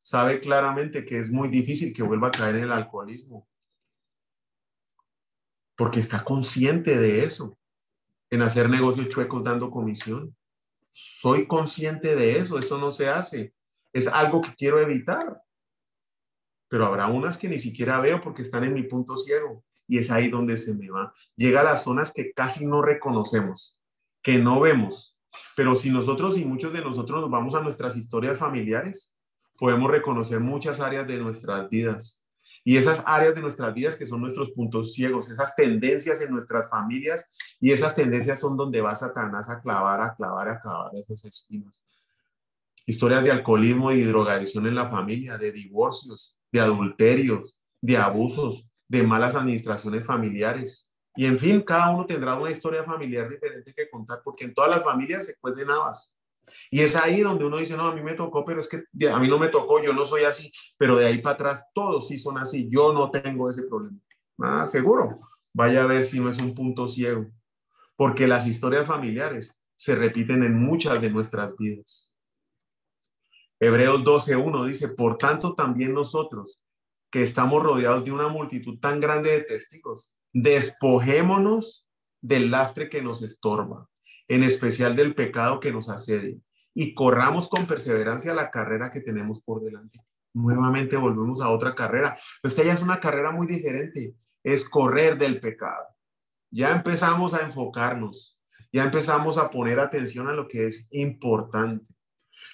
sabe 0.00 0.40
claramente 0.40 1.04
que 1.04 1.18
es 1.18 1.30
muy 1.30 1.48
difícil 1.48 1.92
que 1.92 2.02
vuelva 2.02 2.28
a 2.28 2.32
caer 2.32 2.56
en 2.56 2.64
el 2.64 2.72
alcoholismo, 2.72 3.46
porque 5.76 6.00
está 6.00 6.24
consciente 6.24 6.96
de 6.98 7.24
eso, 7.24 7.58
en 8.30 8.42
hacer 8.42 8.70
negocios 8.70 9.08
chuecos 9.08 9.42
dando 9.42 9.70
comisión. 9.70 10.36
Soy 10.90 11.46
consciente 11.46 12.16
de 12.16 12.38
eso, 12.38 12.58
eso 12.58 12.78
no 12.78 12.90
se 12.90 13.08
hace. 13.08 13.54
Es 13.92 14.06
algo 14.06 14.40
que 14.40 14.54
quiero 14.54 14.78
evitar. 14.80 15.42
Pero 16.68 16.86
habrá 16.86 17.06
unas 17.06 17.36
que 17.36 17.48
ni 17.48 17.58
siquiera 17.58 18.00
veo 18.00 18.20
porque 18.20 18.42
están 18.42 18.64
en 18.64 18.72
mi 18.72 18.84
punto 18.84 19.16
ciego 19.16 19.64
y 19.90 19.98
es 19.98 20.10
ahí 20.12 20.28
donde 20.28 20.56
se 20.56 20.72
me 20.72 20.88
va. 20.88 21.12
Llega 21.34 21.62
a 21.62 21.64
las 21.64 21.82
zonas 21.82 22.12
que 22.12 22.32
casi 22.32 22.64
no 22.64 22.80
reconocemos, 22.80 23.76
que 24.22 24.38
no 24.38 24.60
vemos. 24.60 25.18
Pero 25.56 25.74
si 25.74 25.90
nosotros 25.90 26.38
y 26.38 26.44
muchos 26.44 26.72
de 26.72 26.80
nosotros 26.80 27.20
nos 27.20 27.30
vamos 27.30 27.56
a 27.56 27.60
nuestras 27.60 27.96
historias 27.96 28.38
familiares, 28.38 29.12
podemos 29.58 29.90
reconocer 29.90 30.38
muchas 30.38 30.78
áreas 30.78 31.08
de 31.08 31.18
nuestras 31.18 31.68
vidas 31.68 32.22
y 32.62 32.76
esas 32.76 33.02
áreas 33.04 33.34
de 33.34 33.40
nuestras 33.40 33.74
vidas 33.74 33.96
que 33.96 34.06
son 34.06 34.20
nuestros 34.20 34.52
puntos 34.52 34.92
ciegos, 34.92 35.28
esas 35.28 35.56
tendencias 35.56 36.22
en 36.22 36.30
nuestras 36.30 36.70
familias 36.70 37.28
y 37.60 37.72
esas 37.72 37.92
tendencias 37.96 38.38
son 38.38 38.56
donde 38.56 38.80
va 38.80 38.94
Satanás 38.94 39.50
a 39.50 39.60
clavar, 39.60 40.00
a 40.00 40.14
clavar, 40.14 40.50
a 40.50 40.60
clavar 40.60 40.92
esas 40.94 41.24
espinas. 41.24 41.84
Historias 42.86 43.24
de 43.24 43.32
alcoholismo 43.32 43.90
y 43.90 44.04
drogadicción 44.04 44.68
en 44.68 44.76
la 44.76 44.88
familia, 44.88 45.36
de 45.36 45.50
divorcios, 45.50 46.38
de 46.52 46.60
adulterios, 46.60 47.58
de 47.80 47.96
abusos, 47.96 48.69
de 48.90 49.04
malas 49.04 49.36
administraciones 49.36 50.04
familiares. 50.04 50.90
Y 51.14 51.24
en 51.24 51.38
fin, 51.38 51.62
cada 51.62 51.90
uno 51.90 52.04
tendrá 52.06 52.34
una 52.34 52.50
historia 52.50 52.82
familiar 52.82 53.28
diferente 53.28 53.72
que 53.72 53.88
contar, 53.88 54.20
porque 54.24 54.44
en 54.44 54.52
todas 54.52 54.68
las 54.68 54.82
familias 54.82 55.26
se 55.26 55.36
cuecen 55.36 55.70
habas. 55.70 56.12
Y 56.72 56.80
es 56.80 56.96
ahí 56.96 57.20
donde 57.20 57.44
uno 57.44 57.58
dice, 57.58 57.76
no, 57.76 57.84
a 57.84 57.94
mí 57.94 58.02
me 58.02 58.14
tocó, 58.14 58.44
pero 58.44 58.58
es 58.58 58.68
que 58.68 58.82
a 59.08 59.20
mí 59.20 59.28
no 59.28 59.38
me 59.38 59.46
tocó, 59.46 59.80
yo 59.80 59.92
no 59.92 60.04
soy 60.04 60.24
así, 60.24 60.50
pero 60.76 60.96
de 60.96 61.06
ahí 61.06 61.18
para 61.18 61.34
atrás 61.34 61.68
todos 61.72 62.08
sí 62.08 62.18
son 62.18 62.36
así, 62.38 62.68
yo 62.68 62.92
no 62.92 63.12
tengo 63.12 63.48
ese 63.48 63.62
problema. 63.62 63.96
Ah, 64.40 64.66
seguro, 64.66 65.10
vaya 65.54 65.84
a 65.84 65.86
ver 65.86 66.02
si 66.02 66.18
no 66.18 66.28
es 66.28 66.38
un 66.38 66.52
punto 66.52 66.88
ciego, 66.88 67.30
porque 67.94 68.26
las 68.26 68.44
historias 68.48 68.88
familiares 68.88 69.56
se 69.76 69.94
repiten 69.94 70.42
en 70.42 70.58
muchas 70.58 71.00
de 71.00 71.10
nuestras 71.10 71.56
vidas. 71.56 72.12
Hebreos 73.60 74.02
12.1 74.02 74.66
dice, 74.66 74.88
por 74.88 75.16
tanto 75.16 75.54
también 75.54 75.94
nosotros, 75.94 76.60
que 77.10 77.22
estamos 77.22 77.62
rodeados 77.62 78.04
de 78.04 78.12
una 78.12 78.28
multitud 78.28 78.78
tan 78.78 79.00
grande 79.00 79.30
de 79.30 79.40
testigos, 79.42 80.14
despojémonos 80.32 81.88
del 82.20 82.50
lastre 82.50 82.88
que 82.88 83.02
nos 83.02 83.22
estorba 83.22 83.90
en 84.30 84.44
especial 84.44 84.94
del 84.94 85.16
pecado 85.16 85.58
que 85.58 85.72
nos 85.72 85.88
asedia, 85.88 86.36
y 86.72 86.94
corramos 86.94 87.48
con 87.48 87.66
perseverancia 87.66 88.32
la 88.32 88.48
carrera 88.48 88.88
que 88.90 89.00
tenemos 89.00 89.42
por 89.42 89.60
delante. 89.60 90.00
nuevamente 90.32 90.96
volvemos 90.96 91.40
a 91.40 91.50
otra 91.50 91.74
carrera. 91.74 92.16
Esta 92.44 92.62
ya 92.62 92.72
es 92.72 92.82
una 92.82 93.00
carrera 93.00 93.32
muy 93.32 93.48
diferente, 93.48 94.14
es 94.44 94.68
correr 94.68 95.18
del 95.18 95.40
pecado. 95.40 95.84
Ya 96.52 96.70
empezamos 96.70 97.34
a 97.34 97.44
enfocarnos, 97.44 98.38
ya 98.72 98.84
empezamos 98.84 99.36
a 99.36 99.50
poner 99.50 99.80
atención 99.80 100.28
a 100.28 100.32
lo 100.32 100.46
que 100.46 100.68
es 100.68 100.86
importante. 100.92 101.92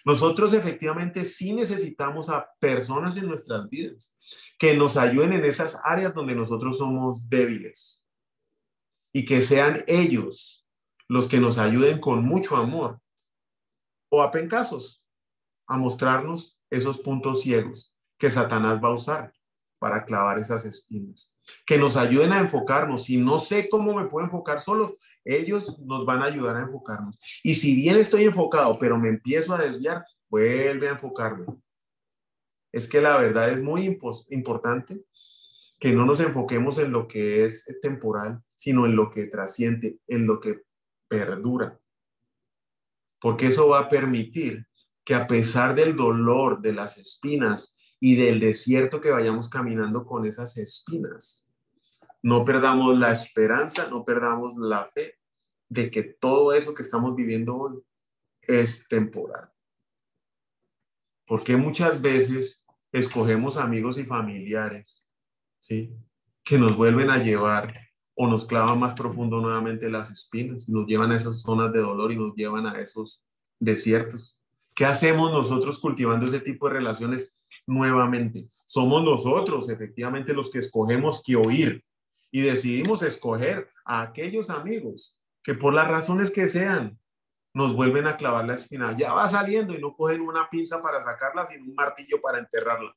Nosotros 0.07 0.55
efectivamente 0.55 1.25
sí 1.25 1.53
necesitamos 1.53 2.31
a 2.31 2.49
personas 2.61 3.17
en 3.17 3.27
nuestras 3.27 3.69
vidas 3.69 4.17
que 4.57 4.77
nos 4.77 4.97
ayuden 4.97 5.33
en 5.33 5.45
esas 5.45 5.81
áreas 5.83 6.15
donde 6.15 6.37
nosotros 6.37 6.79
somos 6.79 7.29
débiles 7.29 8.05
y 9.13 9.25
que 9.25 9.43
sean 9.43 9.83
ellos 9.89 10.65
los 11.09 11.27
que 11.27 11.41
nos 11.41 11.59
ayuden 11.59 11.99
con 11.99 12.25
mucho 12.25 12.57
amor 12.57 13.01
o 14.09 14.23
a 14.23 14.31
pencazos 14.31 15.03
a 15.67 15.77
mostrarnos 15.77 16.57
esos 16.71 16.99
puntos 16.99 17.41
ciegos 17.41 17.93
que 18.17 18.31
Satanás 18.31 18.81
va 18.83 18.91
a 18.91 18.95
usar 18.95 19.33
para 19.81 20.05
clavar 20.05 20.39
esas 20.39 20.65
espinas. 20.65 21.37
Que 21.67 21.79
nos 21.79 21.97
ayuden 21.97 22.33
a 22.33 22.39
enfocarnos. 22.39 23.05
Si 23.05 23.17
no 23.17 23.41
sé 23.41 23.69
cómo 23.69 23.93
me 23.93 24.07
puedo 24.07 24.25
enfocar 24.25 24.61
solo, 24.61 24.99
ellos 25.27 25.79
nos 25.81 26.07
van 26.07 26.23
a 26.23 26.27
ayudar 26.27 26.57
a 26.57 26.63
enfocarnos. 26.63 27.19
Y 27.43 27.55
si 27.55 27.75
bien 27.75 27.97
estoy 27.97 28.25
enfocado, 28.25 28.79
pero 28.79 28.97
me 28.97 29.09
empiezo 29.09 29.55
a 29.55 29.59
desviar, 29.59 30.05
vuelve 30.31 30.89
a 30.89 30.93
enfocarme. 30.93 31.47
Es 32.73 32.89
que 32.89 33.01
la 33.01 33.19
verdad 33.19 33.51
es 33.51 33.61
muy 33.61 33.99
importante 34.31 35.05
que 35.79 35.93
no 35.93 36.07
nos 36.07 36.21
enfoquemos 36.21 36.79
en 36.79 36.93
lo 36.93 37.09
que 37.09 37.45
es 37.45 37.67
temporal, 37.83 38.41
sino 38.55 38.87
en 38.87 38.97
lo 38.97 39.11
que 39.11 39.27
trasciende, 39.27 39.99
en 40.07 40.27
lo 40.27 40.41
que 40.41 40.63
perdura. 41.09 41.79
Porque 43.21 43.49
eso 43.49 43.69
va 43.69 43.81
a 43.81 43.89
permitir 43.89 44.67
que 45.05 45.15
a 45.15 45.27
pesar 45.27 45.75
del 45.75 45.97
dolor, 45.97 46.61
de 46.61 46.73
las 46.73 46.99
espinas 46.99 47.77
y 47.99 48.17
del 48.17 48.41
desierto 48.41 49.01
que 49.01 49.11
vayamos 49.11 49.49
caminando 49.49 50.05
con 50.05 50.27
esas 50.27 50.57
espinas, 50.59 51.46
no 52.27 52.45
perdamos 52.45 52.99
la 52.99 53.13
esperanza, 53.13 53.87
no 53.89 54.03
perdamos 54.03 54.55
la 54.57 54.85
fe 54.87 55.17
de 55.69 55.93
que 55.93 56.03
todo 56.03 56.53
eso 56.53 56.75
que 56.75 56.83
estamos 56.83 57.15
viviendo 57.15 57.57
hoy 57.57 57.81
es 58.43 58.85
temporal. 58.89 59.49
Porque 61.25 61.57
muchas 61.57 62.03
veces 62.03 62.67
escogemos 62.91 63.57
amigos 63.57 63.97
y 63.97 64.05
familiares, 64.05 65.05
¿sí? 65.61 65.95
Que 66.43 66.59
nos 66.59 66.77
vuelven 66.77 67.11
a 67.11 67.23
llevar 67.23 67.73
o 68.17 68.27
nos 68.27 68.45
clavan 68.45 68.81
más 68.81 68.95
profundo 68.95 69.41
nuevamente 69.41 69.89
las 69.89 70.11
espinas, 70.11 70.69
nos 70.69 70.85
llevan 70.89 71.13
a 71.13 71.17
esas 71.17 71.43
zonas 71.43 71.73
de 71.73 71.79
dolor 71.79 72.11
y 72.11 72.17
nos 72.17 72.35
llevan 72.35 72.67
a 72.67 72.81
esos 72.81 73.25
desiertos. 73.61 74.37
¿Qué 74.75 74.85
hacemos 74.85 75.31
nosotros 75.31 75.79
cultivando 75.79 76.27
ese 76.27 76.41
tipo 76.41 76.67
de 76.67 76.75
relaciones 76.75 77.33
nuevamente? 77.69 78.49
Somos 78.65 79.05
nosotros, 79.05 79.71
efectivamente, 79.71 80.35
los 80.35 80.51
que 80.51 80.59
escogemos 80.59 81.23
que 81.23 81.37
oír 81.37 81.85
y 82.31 82.43
decidimos 82.43 83.03
escoger 83.03 83.71
a 83.85 84.03
aquellos 84.03 84.51
amigos 84.51 85.19
que 85.43 85.55
por 85.55 85.73
las 85.73 85.89
razones 85.89 86.31
que 86.31 86.49
sean 86.49 86.99
nos 87.55 87.75
vuelven 87.75 88.07
a 88.07 88.19
clavar 88.19 88.45
la 88.45 88.55
espina. 88.55 88.95
Ya 88.99 89.15
va 89.15 89.27
saliendo 89.29 89.73
y 89.73 89.81
no 89.81 89.95
cogen 89.97 90.21
una 90.21 90.51
pinza 90.51 90.81
para 90.83 91.03
sacarla, 91.03 91.47
sino 91.47 91.65
un 91.65 91.75
martillo 91.75 92.21
para 92.21 92.39
enterrarla. 92.39 92.95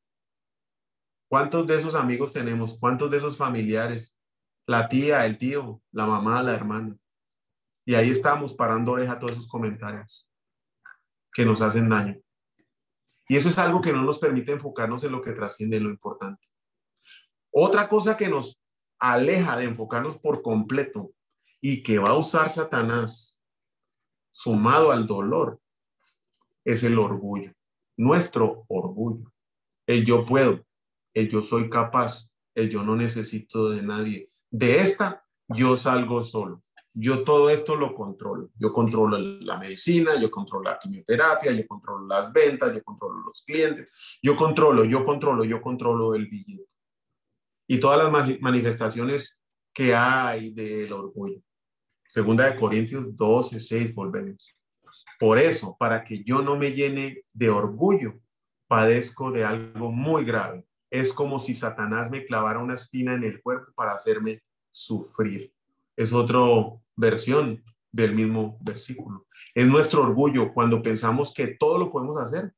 ¿Cuántos 1.30 1.66
de 1.66 1.76
esos 1.76 1.96
amigos 1.96 2.34
tenemos? 2.34 2.78
¿Cuántos 2.78 3.10
de 3.10 3.18
esos 3.18 3.38
familiares? 3.38 4.18
La 4.66 4.90
tía, 4.90 5.26
el 5.26 5.38
tío, 5.38 5.82
la 5.92 6.06
mamá, 6.06 6.44
la 6.44 6.54
hermana. 6.54 6.98
Y 7.86 7.96
ahí 7.96 8.10
estamos 8.10 8.54
parando 8.54 8.92
oreja 8.92 9.14
a 9.14 9.20
todos 9.20 9.34
esos 9.34 9.48
comentarios 9.48 10.30
que 11.32 11.46
nos 11.46 11.62
hacen 11.62 11.88
daño. 11.88 12.20
Y 13.30 13.38
eso 13.38 13.48
es 13.48 13.58
algo 13.60 13.80
que 13.80 13.94
no 13.94 14.02
nos 14.02 14.20
permite 14.20 14.52
enfocarnos 14.52 15.04
en 15.04 15.12
lo 15.12 15.22
que 15.22 15.32
trasciende, 15.32 15.78
en 15.78 15.84
lo 15.84 15.90
importante. 15.90 16.48
Otra 17.52 17.88
cosa 17.88 18.18
que 18.18 18.28
nos 18.28 18.59
aleja 19.00 19.58
de 19.58 19.66
enfocarnos 19.66 20.18
por 20.18 20.42
completo 20.42 21.12
y 21.62 21.84
que 21.84 22.00
va 22.00 22.10
a 22.10 22.18
usar 22.18 22.50
Satanás 22.50 23.40
sumado 24.30 24.92
al 24.92 25.08
dolor 25.08 25.60
es 26.64 26.84
el 26.84 27.00
orgullo, 27.00 27.54
nuestro 27.98 28.66
orgullo. 28.68 29.32
El 29.88 30.06
yo 30.06 30.26
puedo, 30.26 30.66
el 31.14 31.30
yo 31.30 31.42
soy 31.42 31.70
capaz, 31.70 32.30
el 32.54 32.70
yo 32.70 32.84
no 32.84 32.96
necesito 32.96 33.70
de 33.70 33.82
nadie. 33.82 34.32
De 34.52 34.80
esta 34.80 35.26
yo 35.48 35.76
salgo 35.76 36.22
solo 36.22 36.64
yo 36.94 37.24
todo 37.24 37.50
esto 37.50 37.76
lo 37.76 37.94
controlo. 37.94 38.50
Yo 38.56 38.74
controlo 38.74 39.18
la 39.18 39.58
medicina, 39.58 40.20
yo 40.20 40.30
controlo 40.30 40.70
la 40.70 40.78
quimioterapia, 40.78 41.52
yo 41.52 41.66
controlo 41.68 42.06
las 42.08 42.32
ventas, 42.34 42.74
yo 42.74 42.84
controlo 42.84 43.20
los 43.20 43.44
clientes, 43.44 44.20
yo 44.22 44.36
controlo, 44.36 44.84
yo 44.84 45.06
controlo, 45.06 45.44
yo 45.46 45.62
controlo 45.62 46.16
el 46.16 46.28
billete. 46.28 46.69
Y 47.70 47.80
todas 47.80 48.00
las 48.00 48.42
manifestaciones 48.42 49.38
que 49.74 49.94
hay 49.94 50.52
del 50.52 50.92
orgullo. 50.92 51.42
Segunda 52.08 52.50
de 52.50 52.56
Corintios 52.58 53.16
12, 53.16 53.60
6, 53.60 53.94
volvemos. 53.94 54.56
Por 55.20 55.38
eso, 55.38 55.78
para 55.78 56.04
que 56.04 56.24
yo 56.24 56.42
no 56.42 56.58
me 56.58 56.72
llene 56.72 57.24
de 57.32 57.50
orgullo, 57.50 58.20
padezco 58.68 59.32
de 59.32 59.46
algo 59.46 59.92
muy 59.92 60.26
grave. 60.26 60.66
Es 60.90 61.14
como 61.14 61.38
si 61.38 61.54
Satanás 61.54 62.10
me 62.10 62.26
clavara 62.26 62.60
una 62.60 62.74
espina 62.74 63.14
en 63.14 63.24
el 63.24 63.42
cuerpo 63.42 63.72
para 63.76 63.94
hacerme 63.94 64.42
sufrir 64.72 65.54
es 66.00 66.14
otra 66.14 66.40
versión 66.96 67.62
del 67.92 68.16
mismo 68.16 68.58
versículo. 68.62 69.28
Es 69.54 69.68
nuestro 69.68 70.02
orgullo 70.02 70.54
cuando 70.54 70.82
pensamos 70.82 71.34
que 71.34 71.48
todo 71.48 71.78
lo 71.78 71.92
podemos 71.92 72.18
hacer, 72.18 72.54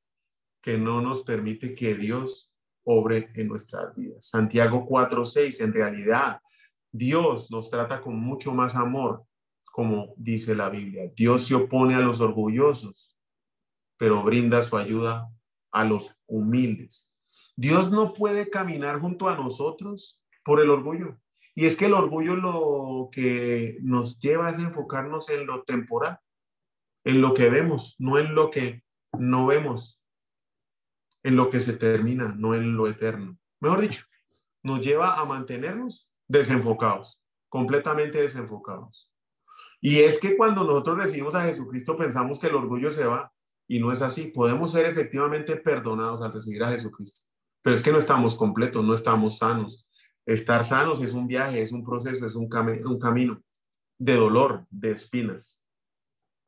que 0.62 0.78
no 0.78 1.02
nos 1.02 1.24
permite 1.24 1.74
que 1.74 1.96
Dios 1.96 2.51
obre 2.84 3.30
en 3.36 3.48
nuestras 3.48 3.96
vidas. 3.96 4.26
Santiago 4.26 4.86
4:6, 4.88 5.62
en 5.62 5.74
realidad, 5.74 6.40
Dios 6.92 7.50
nos 7.52 7.70
trata 7.70 8.02
con 8.02 8.20
mucho 8.20 8.54
más 8.54 8.76
amor, 8.76 9.24
como 9.72 10.14
dice 10.18 10.56
la 10.56 10.70
Biblia. 10.70 11.12
Dios 11.16 11.48
se 11.48 11.56
opone 11.56 11.96
a 11.96 12.00
los 12.00 12.20
orgullosos, 12.20 13.18
pero 13.98 14.24
brinda 14.24 14.62
su 14.62 14.78
ayuda 14.78 15.30
a 15.72 15.86
los 15.86 16.16
humildes. 16.28 17.10
Dios 17.56 17.92
no 17.92 18.14
puede 18.14 18.50
caminar 18.50 19.00
junto 19.00 19.30
a 19.30 19.36
nosotros 19.36 20.22
por 20.44 20.60
el 20.60 20.70
orgullo. 20.70 21.18
Y 21.54 21.66
es 21.66 21.76
que 21.78 21.86
el 21.86 21.94
orgullo 21.94 22.36
lo 22.36 23.10
que 23.12 23.78
nos 23.82 24.20
lleva 24.20 24.50
es 24.50 24.60
enfocarnos 24.60 25.30
en 25.30 25.46
lo 25.46 25.64
temporal, 25.64 26.18
en 27.04 27.22
lo 27.22 27.34
que 27.34 27.50
vemos, 27.50 27.96
no 28.00 28.18
en 28.18 28.36
lo 28.36 28.50
que 28.52 28.84
no 29.18 29.46
vemos, 29.48 30.01
en 31.24 31.36
lo 31.36 31.50
que 31.50 31.60
se 31.60 31.74
termina, 31.74 32.34
no 32.38 32.56
en 32.56 32.76
lo 32.76 32.88
eterno. 32.88 33.38
Mejor 33.60 33.82
dicho, 33.82 34.06
nos 34.64 34.82
lleva 34.82 35.20
a 35.20 35.26
mantenernos 35.26 36.10
desenfocados, 36.28 37.24
completamente 37.50 38.22
desenfocados. 38.22 39.12
Y 39.80 40.00
es 40.00 40.20
que 40.20 40.38
cuando 40.38 40.64
nosotros 40.64 40.98
recibimos 40.98 41.36
a 41.36 41.42
Jesucristo 41.42 41.96
pensamos 41.96 42.40
que 42.40 42.48
el 42.48 42.56
orgullo 42.56 42.92
se 42.92 43.06
va 43.06 43.32
y 43.68 43.80
no 43.80 43.92
es 43.92 44.02
así. 44.02 44.28
Podemos 44.28 44.72
ser 44.72 44.86
efectivamente 44.86 45.56
perdonados 45.58 46.22
al 46.22 46.34
recibir 46.34 46.64
a 46.64 46.72
Jesucristo, 46.72 47.28
pero 47.62 47.76
es 47.76 47.82
que 47.82 47.92
no 47.92 47.98
estamos 47.98 48.36
completos, 48.36 48.84
no 48.84 48.94
estamos 48.94 49.38
sanos, 49.38 49.88
Estar 50.26 50.64
sanos 50.64 51.02
es 51.02 51.14
un 51.14 51.28
viaje, 51.28 51.62
es 51.62 51.72
un 51.72 51.84
proceso, 51.84 52.26
es 52.26 52.36
un, 52.36 52.48
un 52.86 53.00
camino 53.00 53.42
de 53.98 54.16
dolor, 54.16 54.66
de 54.70 54.92
espinas. 54.92 55.64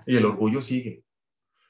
Y 0.06 0.18
el 0.18 0.26
orgullo 0.26 0.62
sigue. 0.62 1.04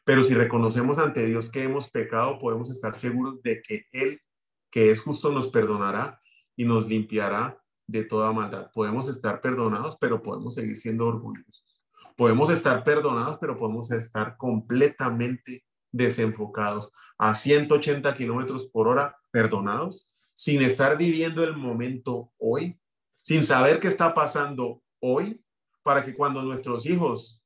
Pero 0.06 0.24
si 0.24 0.34
reconocemos 0.34 1.00
ante 1.00 1.26
Dios 1.26 1.50
que 1.50 1.64
hemos 1.64 1.90
pecado, 1.90 2.40
podemos 2.40 2.70
estar 2.70 2.96
seguros 2.96 3.42
de 3.42 3.62
que 3.62 3.86
Él, 3.92 4.22
que 4.70 4.92
es 4.92 5.02
justo, 5.02 5.32
nos 5.32 5.48
perdonará 5.48 6.20
y 6.56 6.66
nos 6.66 6.88
limpiará 6.88 7.62
de 7.88 8.04
toda 8.04 8.32
maldad. 8.32 8.72
Podemos 8.74 9.08
estar 9.08 9.40
perdonados, 9.42 9.98
pero 10.00 10.22
podemos 10.22 10.56
seguir 10.56 10.78
siendo 10.78 11.08
orgullosos. 11.08 11.82
Podemos 12.16 12.50
estar 12.50 12.84
perdonados, 12.84 13.38
pero 13.40 13.58
podemos 13.58 13.92
estar 13.92 14.38
completamente 14.38 15.66
desenfocados 15.92 16.92
a 17.18 17.34
180 17.34 18.14
kilómetros 18.16 18.68
por 18.68 18.88
hora, 18.88 19.18
perdonados, 19.32 20.12
sin 20.34 20.62
estar 20.62 20.98
viviendo 20.98 21.44
el 21.44 21.56
momento 21.56 22.32
hoy, 22.38 22.80
sin 23.16 23.44
saber 23.44 23.80
qué 23.80 23.88
está 23.88 24.14
pasando 24.14 24.82
hoy, 25.00 25.44
para 25.84 26.04
que 26.04 26.16
cuando 26.16 26.42
nuestros 26.42 26.86
hijos 26.86 27.43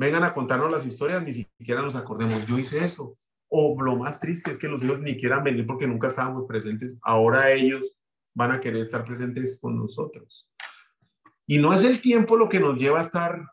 vengan 0.00 0.24
a 0.24 0.32
contarnos 0.32 0.70
las 0.70 0.86
historias, 0.86 1.22
ni 1.22 1.34
siquiera 1.34 1.82
nos 1.82 1.94
acordemos, 1.94 2.46
yo 2.46 2.58
hice 2.58 2.82
eso. 2.82 3.18
O 3.50 3.76
lo 3.82 3.96
más 3.96 4.18
triste 4.18 4.50
es 4.50 4.56
que 4.56 4.66
los 4.66 4.82
hijos 4.82 4.98
ni 5.00 5.14
quieran 5.14 5.44
venir 5.44 5.66
porque 5.66 5.86
nunca 5.86 6.08
estábamos 6.08 6.46
presentes. 6.46 6.96
Ahora 7.02 7.50
ellos 7.52 7.98
van 8.34 8.50
a 8.50 8.60
querer 8.62 8.80
estar 8.80 9.04
presentes 9.04 9.60
con 9.60 9.76
nosotros. 9.76 10.48
Y 11.46 11.58
no 11.58 11.74
es 11.74 11.84
el 11.84 12.00
tiempo 12.00 12.38
lo 12.38 12.48
que 12.48 12.60
nos 12.60 12.78
lleva 12.78 13.00
a 13.00 13.02
estar, 13.02 13.44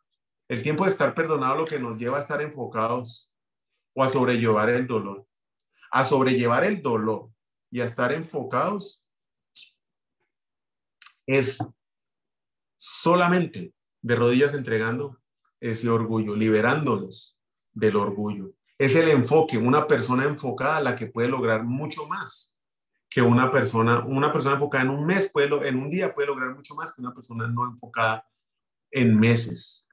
el 0.47 0.61
tiempo 0.61 0.85
de 0.85 0.91
estar 0.91 1.13
perdonado 1.13 1.57
lo 1.57 1.65
que 1.65 1.79
nos 1.79 1.97
lleva 1.97 2.15
a 2.15 2.21
estar 2.21 2.41
enfocados 2.41 3.29
o 3.93 4.01
a 4.01 4.07
sobrellevar 4.07 4.69
el 4.69 4.87
dolor. 4.87 5.27
A 5.91 6.05
sobrellevar 6.05 6.63
el 6.63 6.81
dolor 6.81 7.29
y 7.69 7.81
a 7.81 7.85
estar 7.85 8.13
enfocados 8.13 9.03
es 11.25 11.57
solamente 12.77 13.73
de 14.01 14.15
rodillas 14.15 14.53
entregando 14.53 15.19
ese 15.59 15.89
orgullo, 15.89 16.35
liberándonos 16.35 17.37
del 17.73 17.95
orgullo 17.95 18.53
Es 18.77 18.95
el 18.95 19.09
enfoque, 19.09 19.57
una 19.57 19.87
persona 19.87 20.23
enfocada 20.25 20.81
la 20.81 20.95
que 20.95 21.07
puede 21.07 21.27
lograr 21.27 21.63
mucho 21.63 22.07
más 22.07 22.55
que 23.09 23.21
una 23.21 23.49
persona, 23.49 24.05
una 24.05 24.31
persona 24.31 24.55
enfocada 24.55 24.83
en 24.83 24.89
un 24.89 25.05
mes, 25.05 25.29
puede, 25.29 25.67
en 25.67 25.77
un 25.77 25.89
día 25.89 26.13
puede 26.13 26.27
lograr 26.27 26.53
mucho 26.53 26.75
más 26.75 26.93
que 26.93 27.01
una 27.01 27.13
persona 27.13 27.47
no 27.47 27.65
enfocada 27.65 28.27
en 28.91 29.17
meses. 29.17 29.87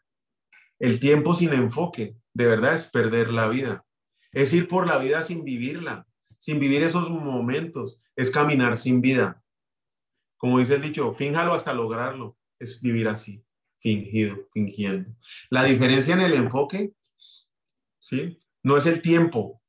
El 0.78 0.98
tiempo 0.98 1.34
sin 1.34 1.52
enfoque, 1.52 2.16
de 2.32 2.46
verdad, 2.46 2.74
es 2.74 2.86
perder 2.86 3.32
la 3.32 3.48
vida. 3.48 3.86
Es 4.32 4.52
ir 4.52 4.66
por 4.66 4.86
la 4.86 4.98
vida 4.98 5.22
sin 5.22 5.44
vivirla, 5.44 6.06
sin 6.38 6.58
vivir 6.58 6.82
esos 6.82 7.08
momentos. 7.08 8.00
Es 8.16 8.30
caminar 8.30 8.76
sin 8.76 9.00
vida. 9.00 9.42
Como 10.36 10.58
dice 10.58 10.74
el 10.74 10.82
dicho, 10.82 11.12
fínjalo 11.12 11.54
hasta 11.54 11.72
lograrlo. 11.72 12.36
Es 12.58 12.80
vivir 12.80 13.08
así, 13.08 13.43
fingido, 13.84 14.48
fingiendo. 14.50 15.14
La 15.50 15.62
diferencia 15.62 16.14
en 16.14 16.22
el 16.22 16.32
enfoque, 16.32 16.94
¿sí? 17.98 18.34
No 18.62 18.78
es 18.78 18.86
el 18.86 19.02
tiempo. 19.02 19.60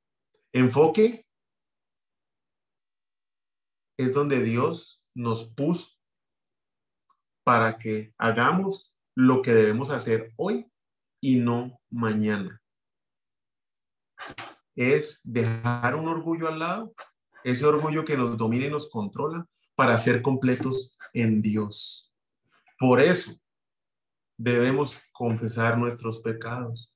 Enfoque 0.54 1.28
es 3.98 4.14
donde 4.14 4.42
Dios 4.42 5.04
nos 5.14 5.44
puso 5.44 5.92
para 7.44 7.78
que 7.78 8.14
hagamos 8.18 8.96
lo 9.16 9.42
que 9.42 9.54
debemos 9.54 9.90
hacer 9.90 10.32
hoy 10.38 10.66
y 11.22 11.36
no 11.42 11.82
mañana. 11.90 12.62
Es 14.78 15.20
dejar 15.26 15.96
un 15.96 16.08
orgullo 16.08 16.48
al 16.48 16.60
lado, 16.60 16.96
ese 17.44 17.66
orgullo 17.66 18.06
que 18.06 18.16
nos 18.16 18.38
domina 18.38 18.68
y 18.68 18.70
nos 18.70 18.90
controla 18.90 19.46
para 19.76 19.98
ser 19.98 20.22
completos 20.22 20.98
en 21.12 21.42
Dios. 21.42 22.14
Por 22.80 23.02
eso 23.02 23.38
debemos 24.38 25.00
confesar 25.12 25.78
nuestros 25.78 26.20
pecados. 26.20 26.94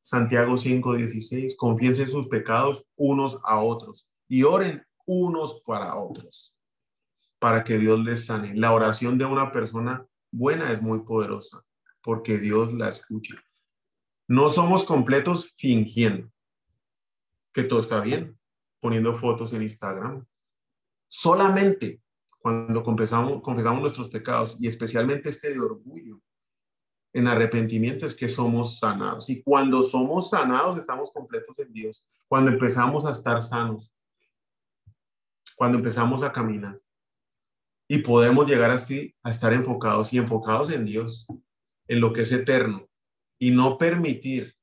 Santiago 0.00 0.56
5:16, 0.56 1.56
confiesen 1.56 2.08
sus 2.08 2.28
pecados 2.28 2.86
unos 2.96 3.40
a 3.44 3.60
otros 3.60 4.08
y 4.28 4.42
oren 4.42 4.84
unos 5.04 5.62
para 5.64 5.96
otros, 5.96 6.54
para 7.38 7.64
que 7.64 7.78
Dios 7.78 7.98
les 8.00 8.26
sane. 8.26 8.54
La 8.54 8.72
oración 8.72 9.18
de 9.18 9.24
una 9.24 9.50
persona 9.50 10.06
buena 10.30 10.72
es 10.72 10.82
muy 10.82 11.00
poderosa, 11.00 11.64
porque 12.02 12.38
Dios 12.38 12.72
la 12.72 12.88
escucha. 12.88 13.34
No 14.28 14.48
somos 14.50 14.84
completos 14.84 15.54
fingiendo 15.56 16.30
que 17.52 17.62
todo 17.62 17.78
está 17.80 18.00
bien, 18.00 18.38
poniendo 18.80 19.14
fotos 19.14 19.52
en 19.52 19.62
Instagram. 19.62 20.26
Solamente 21.08 22.02
cuando 22.38 22.82
confesamos, 22.82 23.42
confesamos 23.42 23.80
nuestros 23.80 24.08
pecados 24.08 24.56
y 24.60 24.68
especialmente 24.68 25.30
este 25.30 25.52
de 25.52 25.58
orgullo, 25.58 26.20
en 27.16 27.28
arrepentimiento 27.28 28.04
es 28.04 28.14
que 28.14 28.28
somos 28.28 28.78
sanados. 28.78 29.30
Y 29.30 29.40
cuando 29.40 29.82
somos 29.82 30.28
sanados, 30.28 30.76
estamos 30.76 31.10
completos 31.10 31.58
en 31.58 31.72
Dios. 31.72 32.04
Cuando 32.28 32.50
empezamos 32.50 33.06
a 33.06 33.10
estar 33.10 33.40
sanos, 33.40 33.90
cuando 35.56 35.78
empezamos 35.78 36.22
a 36.22 36.30
caminar 36.30 36.78
y 37.88 38.00
podemos 38.00 38.46
llegar 38.46 38.70
así 38.70 39.14
a 39.22 39.30
estar 39.30 39.54
enfocados 39.54 40.12
y 40.12 40.18
enfocados 40.18 40.68
en 40.68 40.84
Dios, 40.84 41.26
en 41.88 42.00
lo 42.00 42.12
que 42.12 42.20
es 42.20 42.32
eterno 42.32 42.86
y 43.38 43.50
no 43.50 43.78
permitir 43.78 44.54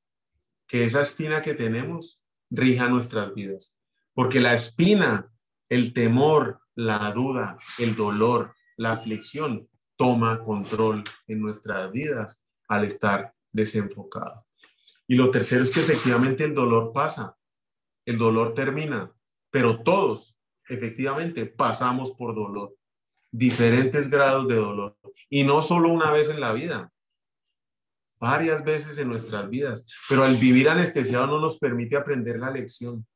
que 0.68 0.84
esa 0.84 1.02
espina 1.02 1.42
que 1.42 1.54
tenemos 1.54 2.22
rija 2.50 2.88
nuestras 2.88 3.34
vidas. 3.34 3.80
Porque 4.12 4.38
la 4.38 4.54
espina, 4.54 5.28
el 5.68 5.92
temor, 5.92 6.60
la 6.76 7.10
duda, 7.10 7.58
el 7.78 7.96
dolor, 7.96 8.54
la 8.76 8.92
aflicción 8.92 9.68
toma 9.96 10.40
control 10.40 11.02
en 11.26 11.40
nuestras 11.40 11.90
vidas 11.90 12.43
al 12.68 12.84
estar 12.84 13.32
desenfocado. 13.52 14.46
Y 15.06 15.16
lo 15.16 15.30
tercero 15.30 15.62
es 15.62 15.70
que 15.70 15.80
efectivamente 15.80 16.44
el 16.44 16.54
dolor 16.54 16.92
pasa, 16.92 17.36
el 18.06 18.18
dolor 18.18 18.54
termina, 18.54 19.12
pero 19.50 19.82
todos 19.82 20.38
efectivamente 20.68 21.46
pasamos 21.46 22.12
por 22.12 22.34
dolor, 22.34 22.74
diferentes 23.30 24.08
grados 24.08 24.48
de 24.48 24.54
dolor, 24.54 24.96
y 25.28 25.44
no 25.44 25.60
solo 25.60 25.90
una 25.90 26.10
vez 26.10 26.30
en 26.30 26.40
la 26.40 26.52
vida, 26.52 26.90
varias 28.18 28.64
veces 28.64 28.96
en 28.98 29.08
nuestras 29.08 29.50
vidas, 29.50 29.86
pero 30.08 30.24
al 30.24 30.36
vivir 30.36 30.68
anestesiado 30.68 31.26
no 31.26 31.40
nos 31.40 31.58
permite 31.58 31.96
aprender 31.96 32.38
la 32.38 32.50
lección. 32.50 33.06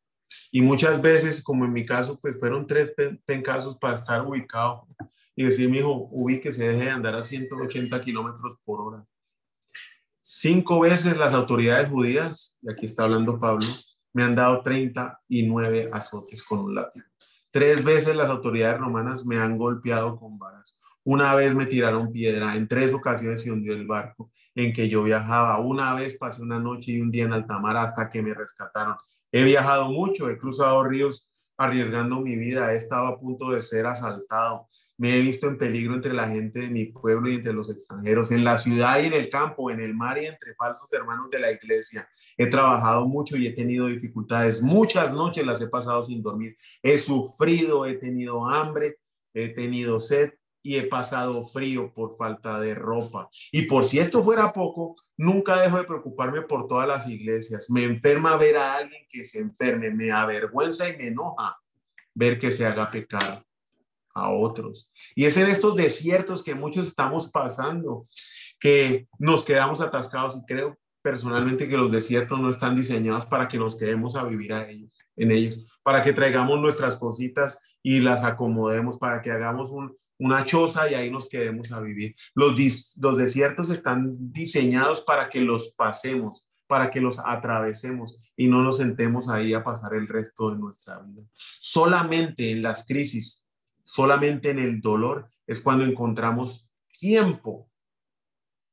Y 0.50 0.60
muchas 0.60 1.00
veces, 1.00 1.42
como 1.42 1.64
en 1.64 1.72
mi 1.72 1.86
caso, 1.86 2.18
pues 2.20 2.38
fueron 2.38 2.66
tres 2.66 2.92
casos 3.42 3.78
para 3.78 3.94
estar 3.94 4.26
ubicado 4.26 4.86
y 5.34 5.44
decir, 5.44 5.70
mi 5.70 5.78
hijo, 5.78 6.10
se 6.42 6.68
deje 6.68 6.84
de 6.84 6.90
andar 6.90 7.14
a 7.14 7.22
180 7.22 8.00
kilómetros 8.02 8.58
por 8.64 8.80
hora. 8.80 9.06
Cinco 10.30 10.80
veces 10.80 11.16
las 11.16 11.32
autoridades 11.32 11.88
judías, 11.88 12.58
y 12.60 12.70
aquí 12.70 12.84
está 12.84 13.04
hablando 13.04 13.40
Pablo, 13.40 13.64
me 14.12 14.24
han 14.24 14.34
dado 14.34 14.60
39 14.60 15.88
azotes 15.90 16.42
con 16.42 16.58
un 16.58 16.74
látigo. 16.74 17.06
Tres 17.50 17.82
veces 17.82 18.14
las 18.14 18.28
autoridades 18.28 18.78
romanas 18.78 19.24
me 19.24 19.38
han 19.38 19.56
golpeado 19.56 20.18
con 20.18 20.38
varas. 20.38 20.78
Una 21.02 21.34
vez 21.34 21.54
me 21.54 21.64
tiraron 21.64 22.12
piedra, 22.12 22.56
en 22.56 22.68
tres 22.68 22.92
ocasiones 22.92 23.40
se 23.40 23.50
hundió 23.50 23.72
el 23.72 23.86
barco 23.86 24.30
en 24.54 24.74
que 24.74 24.90
yo 24.90 25.02
viajaba. 25.02 25.60
Una 25.60 25.94
vez 25.94 26.18
pasé 26.18 26.42
una 26.42 26.60
noche 26.60 26.92
y 26.92 27.00
un 27.00 27.10
día 27.10 27.24
en 27.24 27.32
altamar 27.32 27.78
hasta 27.78 28.10
que 28.10 28.20
me 28.20 28.34
rescataron. 28.34 28.96
He 29.32 29.44
viajado 29.44 29.86
mucho, 29.86 30.28
he 30.28 30.36
cruzado 30.36 30.84
ríos 30.84 31.30
arriesgando 31.56 32.20
mi 32.20 32.36
vida, 32.36 32.74
he 32.74 32.76
estado 32.76 33.06
a 33.06 33.18
punto 33.18 33.52
de 33.52 33.62
ser 33.62 33.86
asaltado. 33.86 34.68
Me 34.98 35.16
he 35.16 35.22
visto 35.22 35.46
en 35.46 35.56
peligro 35.56 35.94
entre 35.94 36.12
la 36.12 36.26
gente 36.26 36.58
de 36.58 36.70
mi 36.70 36.86
pueblo 36.86 37.30
y 37.30 37.36
entre 37.36 37.52
los 37.52 37.70
extranjeros, 37.70 38.32
en 38.32 38.42
la 38.42 38.56
ciudad 38.56 39.00
y 39.00 39.06
en 39.06 39.12
el 39.12 39.28
campo, 39.28 39.70
en 39.70 39.78
el 39.78 39.94
mar 39.94 40.20
y 40.20 40.26
entre 40.26 40.56
falsos 40.56 40.92
hermanos 40.92 41.30
de 41.30 41.38
la 41.38 41.52
iglesia. 41.52 42.08
He 42.36 42.48
trabajado 42.48 43.06
mucho 43.06 43.36
y 43.36 43.46
he 43.46 43.52
tenido 43.52 43.86
dificultades. 43.86 44.60
Muchas 44.60 45.12
noches 45.12 45.46
las 45.46 45.60
he 45.60 45.68
pasado 45.68 46.02
sin 46.02 46.20
dormir. 46.20 46.56
He 46.82 46.98
sufrido, 46.98 47.86
he 47.86 47.94
tenido 47.94 48.44
hambre, 48.44 48.98
he 49.32 49.50
tenido 49.50 50.00
sed 50.00 50.32
y 50.64 50.78
he 50.78 50.82
pasado 50.82 51.44
frío 51.44 51.92
por 51.94 52.16
falta 52.16 52.58
de 52.58 52.74
ropa. 52.74 53.28
Y 53.52 53.62
por 53.62 53.84
si 53.84 54.00
esto 54.00 54.24
fuera 54.24 54.52
poco, 54.52 54.96
nunca 55.16 55.60
dejo 55.60 55.76
de 55.76 55.84
preocuparme 55.84 56.42
por 56.42 56.66
todas 56.66 56.88
las 56.88 57.08
iglesias. 57.08 57.70
Me 57.70 57.84
enferma 57.84 58.36
ver 58.36 58.56
a 58.56 58.74
alguien 58.74 59.06
que 59.08 59.24
se 59.24 59.38
enferme, 59.38 59.92
me 59.92 60.10
avergüenza 60.10 60.88
y 60.88 60.96
me 60.96 61.06
enoja 61.06 61.56
ver 62.14 62.36
que 62.36 62.50
se 62.50 62.66
haga 62.66 62.90
pecado 62.90 63.47
a 64.14 64.32
otros. 64.32 64.90
Y 65.14 65.24
es 65.24 65.36
en 65.36 65.48
estos 65.48 65.76
desiertos 65.76 66.42
que 66.42 66.54
muchos 66.54 66.86
estamos 66.86 67.30
pasando, 67.30 68.08
que 68.60 69.08
nos 69.18 69.44
quedamos 69.44 69.80
atascados 69.80 70.36
y 70.36 70.44
creo 70.46 70.78
personalmente 71.02 71.68
que 71.68 71.76
los 71.76 71.90
desiertos 71.90 72.38
no 72.40 72.50
están 72.50 72.74
diseñados 72.74 73.26
para 73.26 73.48
que 73.48 73.58
nos 73.58 73.78
quedemos 73.78 74.16
a 74.16 74.24
vivir 74.24 74.52
a 74.52 74.68
ellos, 74.68 74.94
en 75.16 75.30
ellos, 75.30 75.64
para 75.82 76.02
que 76.02 76.12
traigamos 76.12 76.60
nuestras 76.60 76.96
cositas 76.96 77.60
y 77.82 78.00
las 78.00 78.24
acomodemos, 78.24 78.98
para 78.98 79.22
que 79.22 79.30
hagamos 79.30 79.72
una 80.18 80.44
choza 80.44 80.90
y 80.90 80.94
ahí 80.94 81.10
nos 81.10 81.28
quedemos 81.28 81.72
a 81.72 81.80
vivir. 81.80 82.14
Los, 82.34 82.96
los 83.00 83.16
desiertos 83.16 83.70
están 83.70 84.12
diseñados 84.32 85.00
para 85.02 85.28
que 85.28 85.40
los 85.40 85.70
pasemos, 85.70 86.44
para 86.66 86.90
que 86.90 87.00
los 87.00 87.18
atravesemos 87.18 88.20
y 88.36 88.48
no 88.48 88.62
nos 88.62 88.76
sentemos 88.76 89.28
ahí 89.28 89.54
a 89.54 89.64
pasar 89.64 89.94
el 89.94 90.06
resto 90.08 90.50
de 90.50 90.58
nuestra 90.58 90.98
vida. 90.98 91.22
Solamente 91.32 92.50
en 92.50 92.62
las 92.62 92.84
crisis 92.84 93.47
Solamente 93.90 94.50
en 94.50 94.58
el 94.58 94.82
dolor 94.82 95.30
es 95.46 95.62
cuando 95.62 95.82
encontramos 95.82 96.70
tiempo 97.00 97.70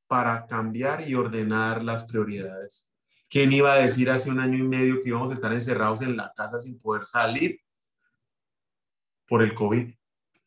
para 0.06 0.46
cambiar 0.46 1.08
y 1.08 1.14
ordenar 1.14 1.82
las 1.82 2.04
prioridades. 2.04 2.90
¿Quién 3.30 3.50
iba 3.50 3.72
a 3.72 3.78
decir 3.78 4.10
hace 4.10 4.30
un 4.30 4.40
año 4.40 4.58
y 4.58 4.68
medio 4.68 5.02
que 5.02 5.08
íbamos 5.08 5.30
a 5.30 5.34
estar 5.34 5.54
encerrados 5.54 6.02
en 6.02 6.18
la 6.18 6.34
casa 6.36 6.60
sin 6.60 6.78
poder 6.78 7.06
salir 7.06 7.58
por 9.26 9.42
el 9.42 9.54
COVID? 9.54 9.94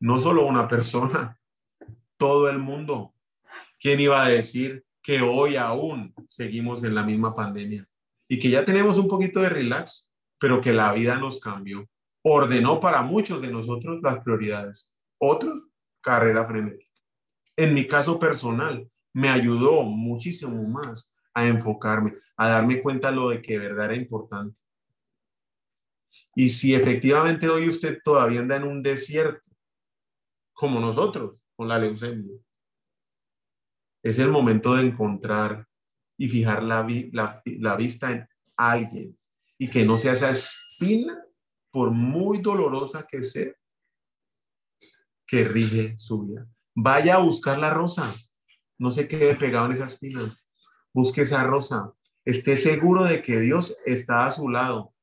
No 0.02 0.20
solo 0.20 0.46
una 0.46 0.68
persona, 0.68 1.42
todo 2.16 2.48
el 2.48 2.60
mundo. 2.60 3.16
¿Quién 3.80 4.00
iba 4.00 4.24
a 4.24 4.30
decir 4.30 4.86
que 5.02 5.24
hoy 5.24 5.56
aún 5.56 6.14
seguimos 6.28 6.84
en 6.84 6.94
la 6.94 7.02
misma 7.02 7.34
pandemia 7.34 7.90
y 8.28 8.38
que 8.38 8.52
ya 8.52 8.64
tenemos 8.66 9.00
un 9.00 9.08
poquito 9.08 9.40
de 9.40 9.50
relax, 9.50 10.12
pero 10.38 10.62
que 10.62 10.74
la 10.74 10.94
vida 10.94 11.18
nos 11.18 11.40
cambió? 11.40 11.90
Ordenó 12.24 12.80
para 12.80 13.02
muchos 13.02 13.42
de 13.42 13.52
nosotros 13.52 14.00
las 14.02 14.20
prioridades. 14.20 14.92
Otros, 15.18 15.68
carrera 16.02 16.46
frenética. 16.48 16.90
En 17.56 17.74
mi 17.74 17.86
caso 17.86 18.20
personal, 18.20 18.90
me 19.14 19.30
ayudó 19.30 19.84
muchísimo 19.84 20.64
más 20.68 21.14
a 21.34 21.46
enfocarme, 21.46 22.14
a 22.38 22.50
darme 22.50 22.82
cuenta 22.82 23.12
lo 23.12 23.30
de 23.30 23.42
que 23.42 23.54
de 23.54 23.60
verdad 23.60 23.86
era 23.86 23.96
importante. 23.96 24.62
Y 26.36 26.50
si 26.50 26.74
efectivamente 26.74 27.50
hoy 27.50 27.68
usted 27.68 28.00
todavía 28.04 28.40
anda 28.40 28.56
en 28.56 28.64
un 28.64 28.82
desierto, 28.82 29.50
como 30.54 30.80
nosotros, 30.80 31.46
con 31.56 31.68
la 31.68 31.80
leucemia, 31.80 32.38
es 34.04 34.20
el 34.20 34.32
momento 34.32 34.76
de 34.76 34.84
encontrar 34.88 35.68
y 36.18 36.28
fijar 36.30 36.64
la, 36.64 36.86
la, 37.12 37.42
la 37.46 37.76
vista 37.76 38.12
en 38.12 38.28
alguien 38.56 39.18
y 39.58 39.70
que 39.70 39.86
no 39.86 39.98
sea 39.98 40.14
esa 40.14 40.30
espina 40.30 41.18
por 41.72 41.92
muy 41.92 42.40
dolorosa 42.42 43.06
que 43.08 43.24
sea, 43.24 43.54
que 45.26 45.44
rige 45.44 45.98
su 45.98 46.24
vida. 46.24 46.48
Vaya 46.76 47.16
a 47.16 47.20
buscar 47.20 47.60
la 47.60 47.70
rosa. 47.70 48.16
No 48.78 48.92
se 48.92 49.08
quede 49.08 49.36
pegado 49.36 49.66
en 49.68 49.74
esa 49.74 49.86
espina. 49.86 50.22
Busque 50.94 51.22
esa 51.22 51.44
rosa. 51.44 51.94
esté 52.26 52.56
seguro 52.56 53.06
de 53.06 53.22
que 53.22 53.40
Dios 53.40 53.76
está 53.86 54.26
a 54.26 54.32
su 54.32 54.50
lado, 54.50 54.94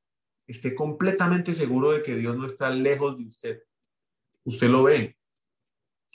esté 0.47 0.75
completamente 0.75 1.53
seguro 1.53 1.91
de 1.91 2.01
que 2.01 2.15
Dios 2.15 2.37
no 2.37 2.45
está 2.45 2.69
lejos 2.69 3.17
de 3.17 3.25
usted. 3.25 3.63
Usted 4.43 4.69
lo 4.69 4.83
ve. 4.83 5.17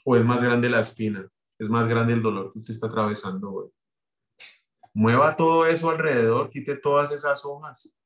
O 0.05 0.17
es 0.17 0.25
más 0.25 0.43
grande 0.43 0.69
la 0.69 0.81
espina, 0.81 1.29
es 1.59 1.69
más 1.69 1.87
grande 1.87 2.15
el 2.15 2.23
dolor 2.23 2.53
que 2.53 2.59
usted 2.59 2.75
está 2.75 2.87
atravesando 2.87 3.53
hoy. 3.53 3.71
Mueva 4.95 5.37
todo 5.37 5.67
eso 5.67 5.91
alrededor, 5.91 6.51
quite 6.51 6.77
todas 6.77 7.13
esas 7.13 7.45
hojas, 7.45 7.97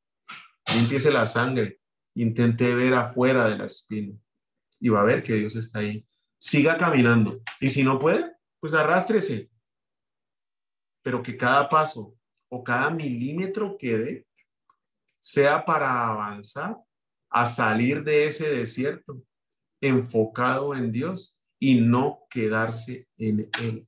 limpiese 0.74 1.10
la 1.10 1.26
sangre, 1.26 1.80
intente 2.16 2.74
ver 2.74 2.94
afuera 2.94 3.48
de 3.48 3.58
la 3.58 3.66
espina 3.66 4.14
y 4.80 4.88
va 4.88 5.02
a 5.02 5.04
ver 5.04 5.22
que 5.22 5.34
Dios 5.34 5.54
está 5.56 5.80
ahí. 5.80 6.06
Siga 6.38 6.76
caminando 6.76 7.40
y 7.60 7.70
si 7.70 7.82
no 7.82 7.98
puede, 7.98 8.32
pues 8.60 8.74
arrástrese. 8.74 9.50
Pero 11.02 11.22
que 11.22 11.36
cada 11.36 11.68
paso 11.68 12.16
o 12.48 12.64
cada 12.64 12.90
milímetro 12.90 13.76
que 13.78 13.98
dé 13.98 14.26
sea 15.18 15.64
para 15.64 16.08
avanzar 16.08 16.76
a 17.30 17.46
salir 17.46 18.02
de 18.02 18.26
ese 18.26 18.48
desierto 18.48 19.22
enfocado 19.80 20.74
en 20.74 20.90
Dios 20.90 21.38
y 21.58 21.80
no 21.80 22.20
quedarse 22.30 23.08
en 23.18 23.48
Él. 23.60 23.86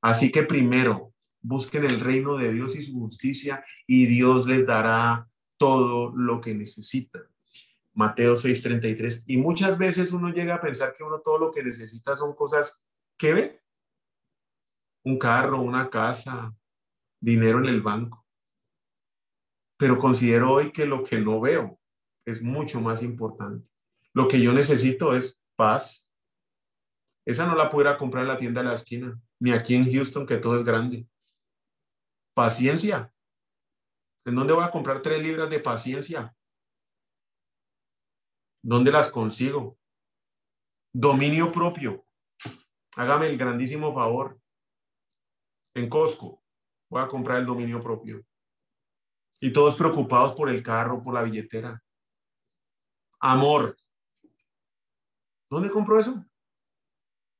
Así 0.00 0.32
que 0.32 0.42
primero, 0.42 1.12
busquen 1.40 1.84
el 1.84 2.00
reino 2.00 2.36
de 2.36 2.52
Dios 2.52 2.76
y 2.76 2.82
su 2.82 2.92
justicia 2.94 3.64
y 3.86 4.06
Dios 4.06 4.46
les 4.46 4.66
dará 4.66 5.28
todo 5.56 6.12
lo 6.14 6.40
que 6.40 6.54
necesitan. 6.54 7.22
Mateo 7.94 8.34
6:33. 8.36 9.24
Y 9.26 9.36
muchas 9.36 9.76
veces 9.78 10.12
uno 10.12 10.30
llega 10.30 10.56
a 10.56 10.60
pensar 10.60 10.92
que 10.92 11.04
uno 11.04 11.20
todo 11.20 11.38
lo 11.38 11.50
que 11.50 11.62
necesita 11.62 12.16
son 12.16 12.34
cosas 12.34 12.84
que 13.18 13.34
ve. 13.34 13.62
Un 15.04 15.18
carro, 15.18 15.60
una 15.60 15.90
casa, 15.90 16.54
dinero 17.20 17.58
en 17.58 17.66
el 17.66 17.82
banco. 17.82 18.26
Pero 19.76 19.98
considero 19.98 20.52
hoy 20.52 20.72
que 20.72 20.86
lo 20.86 21.02
que 21.02 21.18
no 21.18 21.40
veo 21.40 21.80
es 22.24 22.42
mucho 22.42 22.80
más 22.80 23.02
importante. 23.02 23.68
Lo 24.12 24.28
que 24.28 24.40
yo 24.40 24.52
necesito 24.52 25.14
es 25.14 25.40
paz. 25.56 26.08
Esa 27.24 27.46
no 27.46 27.54
la 27.54 27.68
pudiera 27.68 27.98
comprar 27.98 28.22
en 28.22 28.28
la 28.28 28.36
tienda 28.36 28.62
de 28.62 28.68
la 28.68 28.74
esquina, 28.74 29.20
ni 29.38 29.52
aquí 29.52 29.74
en 29.74 29.90
Houston, 29.90 30.26
que 30.26 30.36
todo 30.36 30.56
es 30.56 30.64
grande. 30.64 31.06
Paciencia. 32.34 33.12
¿En 34.24 34.34
dónde 34.34 34.52
voy 34.52 34.64
a 34.64 34.70
comprar 34.70 35.02
tres 35.02 35.20
libras 35.22 35.50
de 35.50 35.60
paciencia? 35.60 36.34
¿Dónde 38.62 38.92
las 38.92 39.10
consigo? 39.10 39.76
Dominio 40.94 41.50
propio. 41.50 42.06
Hágame 42.96 43.26
el 43.26 43.36
grandísimo 43.36 43.92
favor. 43.92 44.40
En 45.74 45.88
Costco 45.88 46.42
voy 46.88 47.02
a 47.02 47.08
comprar 47.08 47.38
el 47.38 47.46
dominio 47.46 47.80
propio. 47.80 48.24
Y 49.40 49.52
todos 49.52 49.74
preocupados 49.74 50.34
por 50.34 50.48
el 50.48 50.62
carro, 50.62 51.02
por 51.02 51.14
la 51.14 51.22
billetera. 51.22 51.82
Amor. 53.18 53.76
¿Dónde 55.50 55.70
compro 55.70 55.98
eso? 55.98 56.24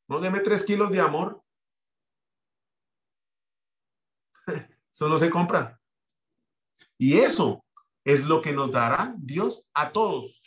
No 0.08 0.18
deme 0.18 0.40
tres 0.40 0.64
kilos 0.64 0.90
de 0.90 1.00
amor. 1.00 1.42
Eso 4.90 5.08
no 5.08 5.16
se 5.16 5.30
compra. 5.30 5.80
Y 6.98 7.18
eso 7.18 7.64
es 8.04 8.24
lo 8.24 8.42
que 8.42 8.52
nos 8.52 8.70
dará 8.70 9.14
Dios 9.16 9.64
a 9.72 9.90
todos 9.90 10.41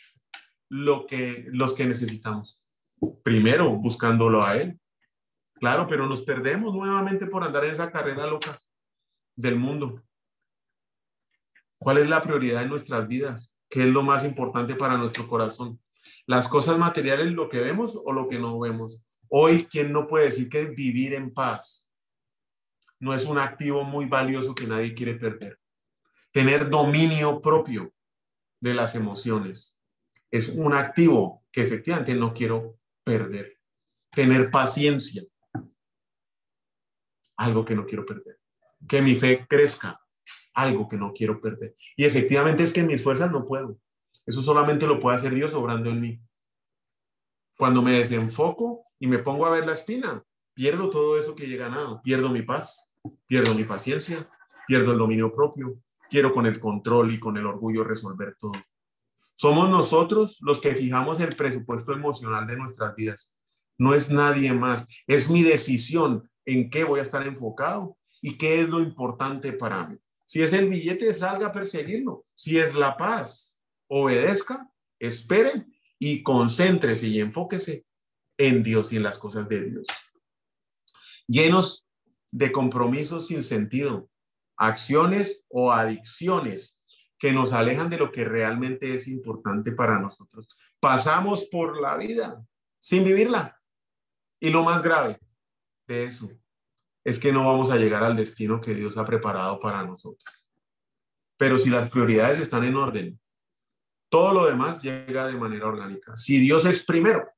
lo 0.68 1.06
que, 1.06 1.44
los 1.48 1.74
que 1.74 1.86
necesitamos. 1.86 2.62
Primero, 3.22 3.70
buscándolo 3.76 4.42
a 4.42 4.56
Él. 4.56 4.80
Claro, 5.54 5.86
pero 5.86 6.06
nos 6.06 6.22
perdemos 6.22 6.74
nuevamente 6.74 7.26
por 7.26 7.44
andar 7.44 7.64
en 7.64 7.72
esa 7.72 7.90
carrera 7.90 8.26
loca 8.26 8.60
del 9.34 9.56
mundo. 9.56 10.02
¿Cuál 11.78 11.98
es 11.98 12.08
la 12.08 12.22
prioridad 12.22 12.62
en 12.62 12.68
nuestras 12.68 13.06
vidas? 13.06 13.54
¿Qué 13.68 13.80
es 13.80 13.86
lo 13.86 14.02
más 14.02 14.24
importante 14.24 14.74
para 14.74 14.96
nuestro 14.96 15.26
corazón? 15.28 15.80
¿Las 16.26 16.48
cosas 16.48 16.78
materiales, 16.78 17.32
lo 17.32 17.48
que 17.48 17.58
vemos 17.58 18.00
o 18.04 18.12
lo 18.12 18.28
que 18.28 18.38
no 18.38 18.58
vemos? 18.58 19.02
Hoy, 19.28 19.66
¿quién 19.66 19.92
no 19.92 20.06
puede 20.06 20.26
decir 20.26 20.48
que 20.48 20.66
vivir 20.66 21.14
en 21.14 21.32
paz 21.32 21.88
no 22.98 23.12
es 23.12 23.24
un 23.24 23.38
activo 23.38 23.84
muy 23.84 24.06
valioso 24.06 24.54
que 24.54 24.66
nadie 24.66 24.94
quiere 24.94 25.14
perder? 25.14 25.58
Tener 26.32 26.70
dominio 26.70 27.40
propio 27.40 27.92
de 28.60 28.74
las 28.74 28.94
emociones, 28.94 29.75
es 30.30 30.48
un 30.48 30.74
activo 30.74 31.44
que 31.52 31.62
efectivamente 31.62 32.14
no 32.14 32.32
quiero 32.32 32.78
perder. 33.04 33.58
Tener 34.10 34.50
paciencia, 34.50 35.22
algo 37.36 37.64
que 37.64 37.74
no 37.74 37.86
quiero 37.86 38.04
perder. 38.04 38.38
Que 38.88 39.02
mi 39.02 39.16
fe 39.16 39.46
crezca, 39.48 40.00
algo 40.54 40.88
que 40.88 40.96
no 40.96 41.12
quiero 41.12 41.40
perder. 41.40 41.74
Y 41.96 42.04
efectivamente 42.04 42.62
es 42.62 42.72
que 42.72 42.80
en 42.80 42.88
mis 42.88 43.02
fuerzas 43.02 43.30
no 43.30 43.44
puedo. 43.44 43.78
Eso 44.24 44.42
solamente 44.42 44.86
lo 44.86 44.98
puede 44.98 45.16
hacer 45.16 45.34
Dios 45.34 45.54
obrando 45.54 45.90
en 45.90 46.00
mí. 46.00 46.20
Cuando 47.56 47.80
me 47.82 47.92
desenfoco 47.92 48.86
y 48.98 49.06
me 49.06 49.18
pongo 49.18 49.46
a 49.46 49.50
ver 49.50 49.66
la 49.66 49.72
espina, 49.72 50.22
pierdo 50.52 50.90
todo 50.90 51.18
eso 51.18 51.34
que 51.34 51.44
he 51.44 51.56
ganado. 51.56 52.00
Pierdo 52.02 52.28
mi 52.28 52.42
paz, 52.42 52.92
pierdo 53.26 53.54
mi 53.54 53.64
paciencia, 53.64 54.28
pierdo 54.66 54.92
el 54.92 54.98
dominio 54.98 55.30
propio. 55.30 55.80
Quiero 56.08 56.32
con 56.32 56.46
el 56.46 56.58
control 56.58 57.12
y 57.12 57.20
con 57.20 57.36
el 57.36 57.46
orgullo 57.46 57.84
resolver 57.84 58.36
todo. 58.38 58.52
Somos 59.36 59.68
nosotros 59.68 60.38
los 60.40 60.60
que 60.60 60.74
fijamos 60.74 61.20
el 61.20 61.36
presupuesto 61.36 61.92
emocional 61.92 62.46
de 62.46 62.56
nuestras 62.56 62.96
vidas. 62.96 63.36
No 63.76 63.94
es 63.94 64.10
nadie 64.10 64.50
más. 64.54 64.88
Es 65.06 65.28
mi 65.28 65.42
decisión 65.42 66.30
en 66.46 66.70
qué 66.70 66.84
voy 66.84 67.00
a 67.00 67.02
estar 67.02 67.26
enfocado 67.26 67.98
y 68.22 68.38
qué 68.38 68.62
es 68.62 68.68
lo 68.68 68.80
importante 68.80 69.52
para 69.52 69.86
mí. 69.86 69.98
Si 70.24 70.42
es 70.42 70.54
el 70.54 70.70
billete, 70.70 71.12
salga 71.12 71.48
a 71.48 71.52
perseguirlo. 71.52 72.24
Si 72.34 72.56
es 72.56 72.74
la 72.74 72.96
paz, 72.96 73.60
obedezca, 73.88 74.70
espere 74.98 75.66
y 75.98 76.22
concéntrese 76.22 77.06
y 77.06 77.20
enfóquese 77.20 77.84
en 78.38 78.62
Dios 78.62 78.90
y 78.94 78.96
en 78.96 79.02
las 79.02 79.18
cosas 79.18 79.46
de 79.48 79.64
Dios. 79.64 79.86
Llenos 81.28 81.86
de 82.32 82.52
compromisos 82.52 83.26
sin 83.26 83.42
sentido, 83.42 84.08
acciones 84.56 85.42
o 85.48 85.72
adicciones 85.72 86.75
que 87.18 87.32
nos 87.32 87.52
alejan 87.52 87.88
de 87.88 87.98
lo 87.98 88.12
que 88.12 88.24
realmente 88.24 88.92
es 88.94 89.08
importante 89.08 89.72
para 89.72 89.98
nosotros. 89.98 90.48
Pasamos 90.80 91.46
por 91.46 91.80
la 91.80 91.96
vida 91.96 92.44
sin 92.78 93.04
vivirla. 93.04 93.60
Y 94.40 94.50
lo 94.50 94.62
más 94.62 94.82
grave 94.82 95.18
de 95.86 96.04
eso 96.04 96.30
es 97.04 97.18
que 97.18 97.32
no 97.32 97.46
vamos 97.46 97.70
a 97.70 97.76
llegar 97.76 98.02
al 98.02 98.16
destino 98.16 98.60
que 98.60 98.74
Dios 98.74 98.98
ha 98.98 99.04
preparado 99.04 99.58
para 99.58 99.82
nosotros. 99.84 100.48
Pero 101.38 101.58
si 101.58 101.70
las 101.70 101.88
prioridades 101.88 102.38
están 102.38 102.64
en 102.64 102.76
orden, 102.76 103.20
todo 104.10 104.32
lo 104.32 104.46
demás 104.46 104.82
llega 104.82 105.26
de 105.26 105.36
manera 105.36 105.66
orgánica. 105.66 106.14
Si 106.16 106.38
Dios 106.38 106.64
es 106.64 106.84
primero 106.84 107.28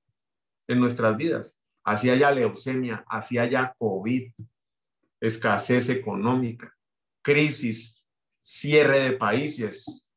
en 0.66 0.80
nuestras 0.80 1.16
vidas, 1.16 1.58
así 1.84 2.10
haya 2.10 2.30
leucemia, 2.30 3.04
así 3.08 3.38
haya 3.38 3.74
COVID, 3.78 4.32
escasez 5.20 5.88
económica, 5.88 6.74
crisis 7.22 7.97
cierre 8.48 9.00
de 9.00 9.12
países. 9.12 10.10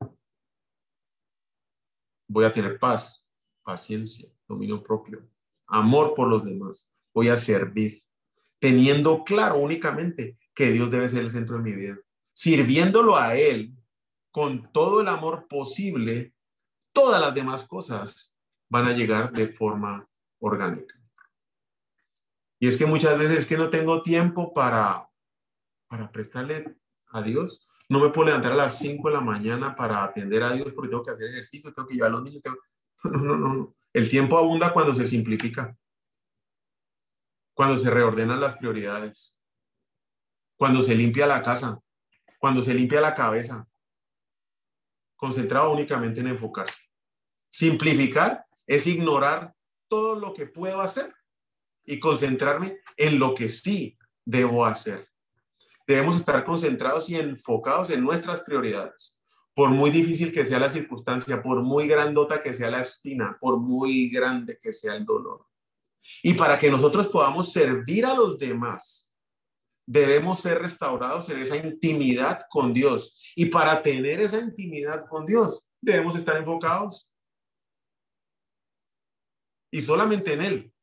Voy 2.30 2.46
a 2.46 2.52
tener 2.54 2.80
paz, 2.80 3.26
paciencia, 3.62 4.30
dominio 4.48 4.82
propio, 4.82 5.28
amor 5.68 6.14
por 6.16 6.30
los 6.30 6.46
demás. 6.46 6.94
Voy 7.14 7.28
a 7.28 7.36
servir, 7.36 8.06
teniendo 8.58 9.26
claro 9.26 9.58
únicamente 9.58 10.38
que 10.54 10.72
Dios 10.72 10.90
debe 10.90 11.10
ser 11.10 11.24
el 11.24 11.32
centro 11.32 11.58
de 11.58 11.64
mi 11.64 11.74
vida. 11.74 11.98
Sirviéndolo 12.32 13.18
a 13.18 13.36
Él 13.36 13.76
con 14.32 14.72
todo 14.72 15.02
el 15.02 15.10
amor 15.10 15.50
posible, 15.50 16.34
todas 16.94 17.20
las 17.20 17.36
demás 17.36 17.68
cosas 17.68 18.40
van 18.70 18.88
a 18.88 18.94
llegar 18.94 19.34
de 19.34 19.50
forma 19.50 20.08
orgánica. 20.40 20.96
Y 22.60 22.68
es 22.68 22.78
que 22.78 22.86
muchas 22.86 23.20
veces 23.20 23.40
es 23.40 23.46
que 23.46 23.58
no 23.58 23.70
tengo 23.70 24.02
tiempo 24.02 24.54
para, 24.54 25.10
para 25.90 26.10
prestarle 26.14 26.78
a 27.08 27.22
Dios 27.22 27.68
no 27.92 28.00
me 28.00 28.10
puedo 28.10 28.28
levantar 28.28 28.54
a 28.54 28.56
las 28.56 28.78
5 28.78 29.10
de 29.10 29.16
la 29.16 29.20
mañana 29.20 29.76
para 29.76 30.02
atender 30.02 30.42
a 30.44 30.54
Dios 30.54 30.72
porque 30.72 30.88
tengo 30.88 31.04
que 31.04 31.12
hacer 31.12 31.28
ejercicio, 31.28 31.74
tengo 31.74 31.90
que 31.90 31.96
llevar 31.96 32.12
a 32.12 32.14
los 32.14 32.24
niños. 32.24 32.42
No, 33.04 33.10
no, 33.20 33.36
no, 33.36 33.54
no. 33.56 33.76
El 33.92 34.10
tiempo 34.10 34.38
abunda 34.38 34.72
cuando 34.72 34.94
se 34.94 35.06
simplifica, 35.06 35.76
cuando 37.54 37.76
se 37.78 37.90
reordenan 37.90 38.40
las 38.40 38.56
prioridades, 38.56 39.42
cuando 40.56 40.84
se 40.84 40.94
limpia 40.94 41.26
la 41.26 41.42
casa, 41.42 41.82
cuando 42.38 42.62
se 42.62 42.76
limpia 42.76 43.02
la 43.02 43.16
cabeza, 43.16 43.68
concentrado 45.16 45.72
únicamente 45.72 46.22
en 46.22 46.28
enfocarse. 46.28 46.80
Simplificar 47.50 48.46
es 48.68 48.86
ignorar 48.86 49.54
todo 49.90 50.16
lo 50.16 50.34
que 50.34 50.46
puedo 50.46 50.80
hacer 50.80 51.14
y 51.84 52.00
concentrarme 52.00 52.78
en 52.96 53.18
lo 53.18 53.34
que 53.34 53.50
sí 53.50 53.98
debo 54.24 54.64
hacer. 54.64 55.11
Debemos 55.88 56.16
estar 56.18 56.44
concentrados 56.44 57.10
y 57.10 57.16
enfocados 57.16 57.90
en 57.90 58.02
nuestras 58.04 58.42
prioridades. 58.42 59.20
Por 59.54 59.70
muy 59.70 59.90
difícil 59.90 60.32
que 60.32 60.46
sea 60.46 60.60
la 60.60 60.70
circunstancia, 60.70 61.42
por 61.42 61.62
muy 61.62 61.88
grandota 61.88 62.42
que 62.42 62.54
sea 62.54 62.72
la 62.72 62.82
espina, 62.82 63.38
por 63.40 63.58
muy 63.58 64.10
grande 64.10 64.58
que 64.58 64.72
sea 64.72 64.96
el 64.96 65.06
dolor. 65.06 65.46
Y 66.24 66.34
para 66.34 66.58
que 66.58 66.72
nosotros 66.72 67.08
podamos 67.08 67.52
servir 67.52 68.06
a 68.06 68.14
los 68.16 68.38
demás 68.38 69.12
debemos 69.92 70.40
ser 70.40 70.60
restaurados 70.60 71.30
en 71.30 71.40
esa 71.40 71.58
intimidad 71.58 72.42
con 72.50 72.74
Dios. 72.74 73.34
Y 73.36 73.48
para 73.48 73.82
tener 73.82 74.22
esa 74.22 74.40
intimidad 74.40 75.06
con 75.10 75.26
Dios, 75.26 75.68
debemos 75.82 76.16
estar 76.16 76.38
enfocados. 76.38 77.10
Y 79.70 79.82
solamente 79.82 80.34
en 80.34 80.42
Él. 80.42 80.74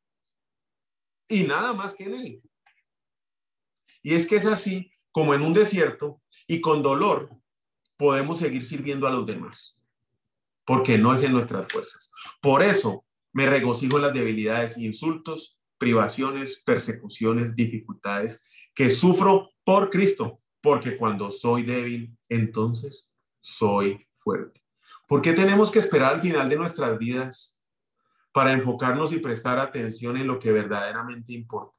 Y 1.27 1.43
nada 1.43 1.73
más 1.73 1.93
que 1.93 2.03
en 2.03 2.13
Él. 2.13 2.43
Y 4.01 4.15
es 4.15 4.27
que 4.27 4.35
es 4.35 4.45
así 4.45 4.91
como 5.11 5.33
en 5.33 5.41
un 5.41 5.53
desierto 5.53 6.21
y 6.47 6.61
con 6.61 6.81
dolor 6.81 7.29
podemos 7.97 8.37
seguir 8.37 8.63
sirviendo 8.63 9.07
a 9.07 9.11
los 9.11 9.25
demás. 9.25 9.77
Porque 10.65 10.97
no 10.97 11.13
es 11.13 11.23
en 11.23 11.33
nuestras 11.33 11.67
fuerzas. 11.67 12.11
Por 12.41 12.63
eso 12.63 13.05
me 13.33 13.45
regocijo 13.45 13.97
en 13.97 14.03
las 14.03 14.13
debilidades, 14.13 14.77
insultos, 14.77 15.59
privaciones, 15.77 16.61
persecuciones, 16.65 17.55
dificultades 17.55 18.43
que 18.75 18.89
sufro 18.89 19.49
por 19.63 19.89
Cristo, 19.89 20.41
porque 20.61 20.97
cuando 20.97 21.31
soy 21.31 21.63
débil, 21.63 22.15
entonces 22.27 23.15
soy 23.39 24.07
fuerte. 24.17 24.61
¿Por 25.07 25.21
qué 25.21 25.33
tenemos 25.33 25.71
que 25.71 25.79
esperar 25.79 26.15
al 26.15 26.21
final 26.21 26.49
de 26.49 26.57
nuestras 26.57 26.97
vidas 26.99 27.59
para 28.31 28.51
enfocarnos 28.53 29.11
y 29.11 29.19
prestar 29.19 29.57
atención 29.57 30.17
en 30.17 30.27
lo 30.27 30.37
que 30.37 30.51
verdaderamente 30.51 31.33
importa? 31.33 31.78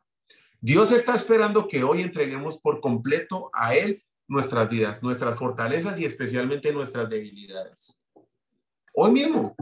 Dios 0.60 0.92
está 0.92 1.14
esperando 1.14 1.66
que 1.66 1.82
hoy 1.82 2.02
entreguemos 2.02 2.58
por 2.58 2.80
completo 2.80 3.50
a 3.52 3.74
Él 3.74 4.04
nuestras 4.28 4.68
vidas, 4.68 5.02
nuestras 5.02 5.38
fortalezas 5.38 5.98
y 5.98 6.04
especialmente 6.04 6.72
nuestras 6.72 7.08
debilidades. 7.08 8.02
Hoy 8.94 9.10
mismo, 9.10 9.54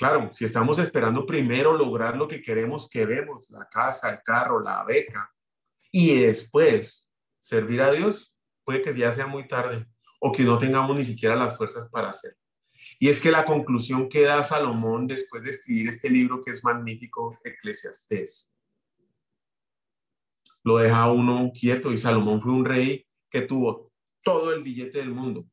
Claro, 0.00 0.32
si 0.32 0.46
estamos 0.46 0.78
esperando 0.78 1.26
primero 1.26 1.76
lograr 1.76 2.16
lo 2.16 2.26
que 2.26 2.40
queremos 2.40 2.88
que 2.88 3.04
vemos, 3.04 3.50
la 3.50 3.68
casa, 3.68 4.08
el 4.08 4.22
carro, 4.22 4.58
la 4.58 4.82
beca, 4.82 5.30
y 5.92 6.22
después 6.22 7.12
servir 7.38 7.82
a 7.82 7.90
Dios, 7.90 8.34
puede 8.64 8.80
que 8.80 8.96
ya 8.96 9.12
sea 9.12 9.26
muy 9.26 9.46
tarde 9.46 9.86
o 10.18 10.32
que 10.32 10.42
no 10.42 10.56
tengamos 10.56 10.96
ni 10.96 11.04
siquiera 11.04 11.36
las 11.36 11.54
fuerzas 11.54 11.86
para 11.90 12.08
hacerlo. 12.08 12.38
Y 13.02 13.08
es 13.08 13.18
que 13.18 13.30
la 13.30 13.46
conclusión 13.46 14.10
que 14.10 14.20
da 14.20 14.44
Salomón 14.44 15.06
después 15.06 15.42
de 15.42 15.50
escribir 15.50 15.88
este 15.88 16.10
libro 16.10 16.42
que 16.42 16.50
es 16.50 16.62
magnífico, 16.62 17.38
Eclesiastés, 17.42 18.54
lo 20.62 20.76
deja 20.76 21.10
uno 21.10 21.50
quieto 21.58 21.92
y 21.92 21.96
Salomón 21.96 22.42
fue 22.42 22.52
un 22.52 22.66
rey 22.66 23.08
que 23.30 23.40
tuvo 23.40 23.90
todo 24.22 24.52
el 24.52 24.62
billete 24.62 24.98
del 24.98 25.12
mundo, 25.12 25.48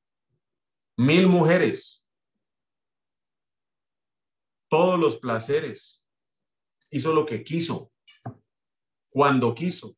mil 0.97 1.29
mujeres, 1.29 2.05
todos 4.69 4.99
los 4.99 5.15
placeres. 5.15 6.03
Hizo 6.91 7.13
lo 7.13 7.25
que 7.25 7.45
quiso, 7.45 7.93
cuando 9.09 9.55
quiso, 9.55 9.97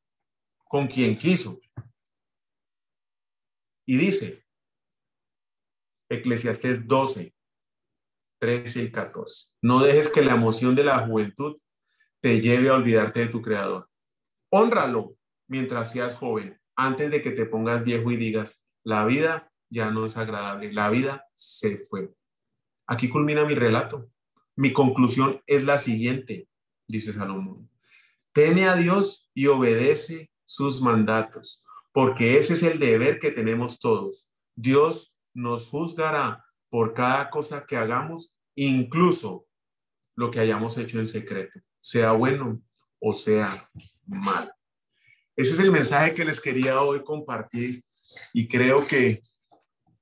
con 0.66 0.86
quien 0.86 1.18
quiso. 1.18 1.60
Y 3.88 3.98
dice, 3.98 4.46
Eclesiastés 6.10 6.88
12, 6.88 7.36
13 8.40 8.84
y 8.84 8.92
14, 8.92 9.54
no 9.62 9.82
dejes 9.82 10.10
que 10.10 10.22
la 10.22 10.34
emoción 10.34 10.76
de 10.76 10.84
la 10.84 11.06
juventud 11.06 11.58
te 12.22 12.42
lleve 12.42 12.70
a 12.70 12.76
olvidarte 12.76 13.22
de 13.22 13.28
tu 13.28 13.42
creador. 13.42 13.90
Honralo 14.50 15.16
mientras 15.48 15.92
seas 15.92 16.16
joven, 16.16 16.60
antes 16.76 17.12
de 17.12 17.22
que 17.22 17.32
te 17.32 17.46
pongas 17.46 17.84
viejo 17.84 18.12
y 18.12 18.18
digas, 18.18 18.66
la 18.84 19.06
vida 19.06 19.52
ya 19.70 19.92
no 19.92 20.06
es 20.06 20.18
agradable, 20.18 20.72
la 20.74 20.90
vida 20.90 21.28
se 21.36 21.80
fue. 21.80 22.14
Aquí 22.88 23.10
culmina 23.10 23.46
mi 23.46 23.54
relato. 23.54 24.10
Mi 24.56 24.74
conclusión 24.74 25.42
es 25.46 25.64
la 25.64 25.78
siguiente, 25.78 26.48
dice 26.88 27.14
Salomón. 27.14 27.70
Teme 28.34 28.68
a 28.68 28.76
Dios 28.76 29.30
y 29.34 29.48
obedece 29.48 30.32
sus 30.44 30.82
mandatos, 30.82 31.64
porque 31.92 32.38
ese 32.38 32.54
es 32.54 32.64
el 32.64 32.80
deber 32.80 33.20
que 33.20 33.32
tenemos 33.32 33.80
todos. 33.80 34.30
Dios 34.56 35.14
nos 35.34 35.70
juzgará 35.70 36.46
por 36.70 36.94
cada 36.94 37.30
cosa 37.30 37.66
que 37.66 37.78
hagamos, 37.78 38.36
incluso 38.56 39.46
lo 40.16 40.30
que 40.30 40.40
hayamos 40.40 40.78
hecho 40.78 41.00
en 41.00 41.08
secreto, 41.08 41.60
sea 41.80 42.12
bueno 42.12 42.62
o 43.00 43.14
sea 43.14 43.70
mal. 44.06 44.54
Ese 45.36 45.54
es 45.54 45.60
el 45.60 45.72
mensaje 45.72 46.14
que 46.14 46.26
les 46.26 46.42
quería 46.42 46.82
hoy 46.82 47.04
compartir 47.04 47.84
y 48.34 48.48
creo 48.48 48.86
que 48.86 49.24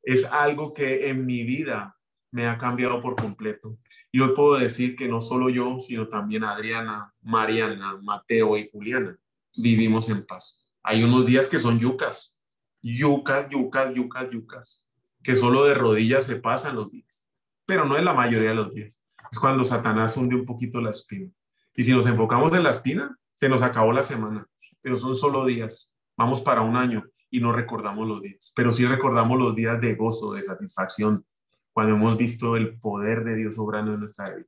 es 0.02 0.26
algo 0.26 0.74
que 0.74 1.10
en 1.10 1.26
mi 1.26 1.44
vida 1.44 1.96
me 2.32 2.48
ha 2.48 2.58
cambiado 2.58 3.02
por 3.02 3.16
completo. 3.16 3.78
Y 4.12 4.20
hoy 4.20 4.34
puedo 4.36 4.58
decir 4.58 4.96
que 4.96 5.08
no 5.08 5.22
solo 5.22 5.50
yo, 5.50 5.80
sino 5.80 6.08
también 6.08 6.44
Adriana, 6.44 7.14
Mariana, 7.22 8.00
Mateo 8.02 8.58
y 8.58 8.70
Juliana 8.72 9.18
vivimos 9.56 10.10
en 10.10 10.26
paz. 10.26 10.68
Hay 10.84 11.04
unos 11.04 11.26
días 11.26 11.48
que 11.48 11.60
son 11.60 11.80
yucas, 11.80 12.40
yucas, 12.82 13.50
yucas, 13.50 13.94
yucas, 13.94 14.30
yucas, 14.30 14.84
que 15.24 15.36
solo 15.36 15.66
de 15.66 15.74
rodillas 15.74 16.26
se 16.26 16.38
pasan 16.38 16.76
los 16.76 16.92
días, 16.92 17.28
pero 17.66 17.86
no 17.86 17.98
es 17.98 18.04
la 18.04 18.14
mayoría 18.14 18.50
de 18.50 18.56
los 18.56 18.74
días. 18.74 19.00
Es 19.32 19.40
cuando 19.40 19.64
Satanás 19.64 20.16
hunde 20.18 20.36
un 20.36 20.46
poquito 20.46 20.80
la 20.80 20.92
espina. 20.92 21.30
Y 21.76 21.84
si 21.84 21.92
nos 21.92 22.08
enfocamos 22.08 22.54
en 22.54 22.64
la 22.64 22.72
espina, 22.72 23.18
se 23.34 23.50
nos 23.50 23.62
acabó 23.62 23.92
la 23.92 24.04
semana, 24.04 24.48
pero 24.82 24.98
son 24.98 25.16
solo 25.16 25.46
días. 25.46 25.92
Vamos 26.16 26.42
para 26.42 26.62
un 26.62 26.76
año 26.76 27.04
y 27.30 27.40
no 27.40 27.52
recordamos 27.52 28.08
los 28.08 28.22
días, 28.22 28.52
pero 28.56 28.72
sí 28.72 28.86
recordamos 28.86 29.38
los 29.38 29.56
días 29.56 29.80
de 29.82 29.96
gozo, 29.96 30.34
de 30.34 30.42
satisfacción, 30.42 31.26
cuando 31.74 31.96
hemos 31.96 32.18
visto 32.18 32.56
el 32.56 32.80
poder 32.80 33.24
de 33.24 33.36
Dios 33.36 33.60
obrando 33.60 33.94
en 33.94 34.00
nuestra 34.00 34.34
vida. 34.34 34.48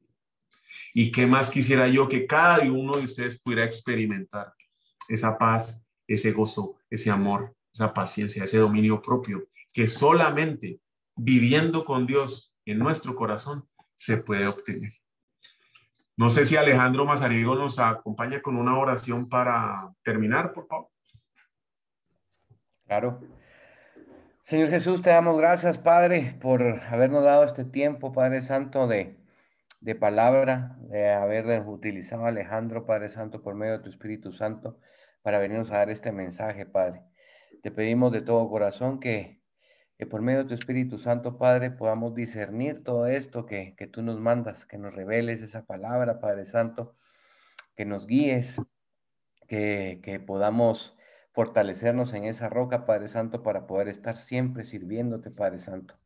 Y 0.93 1.11
qué 1.11 1.28
más 1.28 1.51
quisiera 1.51 1.88
yo 1.88 2.07
que 2.07 2.26
cada 2.26 2.59
uno 2.72 2.97
de 2.97 3.03
ustedes 3.03 3.39
pudiera 3.39 3.65
experimentar 3.65 4.53
esa 5.07 5.38
paz, 5.38 5.82
ese 6.07 6.32
gozo, 6.32 6.78
ese 6.89 7.11
amor, 7.11 7.53
esa 7.72 7.93
paciencia, 7.93 8.43
ese 8.43 8.57
dominio 8.57 9.01
propio, 9.01 9.47
que 9.74 9.88
solamente 9.88 10.80
viviendo 11.15 11.86
con 11.86 12.05
Dios 12.07 12.53
en 12.65 12.80
nuestro 12.80 13.15
corazón 13.15 13.67
se 13.95 14.17
puede 14.17 14.47
obtener. 14.47 14.93
No 16.17 16.30
sé 16.30 16.45
si 16.45 16.57
Alejandro 16.57 17.05
Mazarigo 17.05 17.55
nos 17.55 17.80
acompaña 17.80 18.41
con 18.41 18.57
una 18.57 18.78
oración 18.78 19.30
para 19.30 19.89
terminar, 20.03 20.51
por 20.51 20.67
favor. 20.67 20.89
Claro. 22.86 23.22
Señor 24.41 24.70
Jesús, 24.70 25.01
te 25.01 25.11
damos 25.11 25.38
gracias, 25.38 25.78
Padre, 25.78 26.38
por 26.41 26.61
habernos 26.61 27.24
dado 27.24 27.43
este 27.43 27.63
tiempo, 27.63 28.11
Padre 28.11 28.41
Santo, 28.41 28.88
de, 28.88 29.17
de 29.80 29.95
palabra, 29.95 30.76
de 30.89 31.09
haber 31.11 31.61
utilizado 31.67 32.26
a 32.26 32.30
Alejandro, 32.30 32.86
Padre 32.86 33.09
Santo, 33.09 33.41
por 33.41 33.55
medio 33.55 33.78
de 33.78 33.84
tu 33.84 33.89
Espíritu 33.89 34.34
Santo, 34.34 34.80
para 35.22 35.39
venirnos 35.39 35.72
a 35.72 35.78
dar 35.78 35.89
este 35.89 36.11
mensaje, 36.11 36.65
Padre. 36.65 37.03
Te 37.61 37.72
pedimos 37.72 38.11
de 38.11 38.22
todo 38.22 38.49
corazón 38.49 38.99
que, 38.99 39.38
que 39.99 40.05
por 40.05 40.21
medio 40.21 40.43
de 40.43 40.45
tu 40.45 40.53
Espíritu 40.53 40.97
Santo, 40.97 41.37
Padre, 41.37 41.71
podamos 41.71 42.15
discernir 42.15 42.85
todo 42.85 43.05
esto 43.05 43.45
que, 43.45 43.75
que 43.75 43.85
tú 43.85 44.01
nos 44.01 44.17
mandas, 44.17 44.65
que 44.65 44.77
nos 44.77 44.95
reveles 44.95 45.41
esa 45.41 45.65
palabra, 45.65 46.21
Padre 46.21 46.45
Santo, 46.45 46.95
que 47.75 47.83
nos 47.83 48.07
guíes, 48.07 48.61
que, 49.49 49.99
que 50.01 50.21
podamos 50.21 50.97
fortalecernos 51.33 52.13
en 52.13 52.23
esa 52.23 52.47
roca, 52.47 52.85
Padre 52.85 53.09
Santo, 53.09 53.43
para 53.43 53.67
poder 53.67 53.89
estar 53.89 54.15
siempre 54.15 54.63
sirviéndote, 54.63 55.31
Padre 55.31 55.59
Santo. 55.59 55.99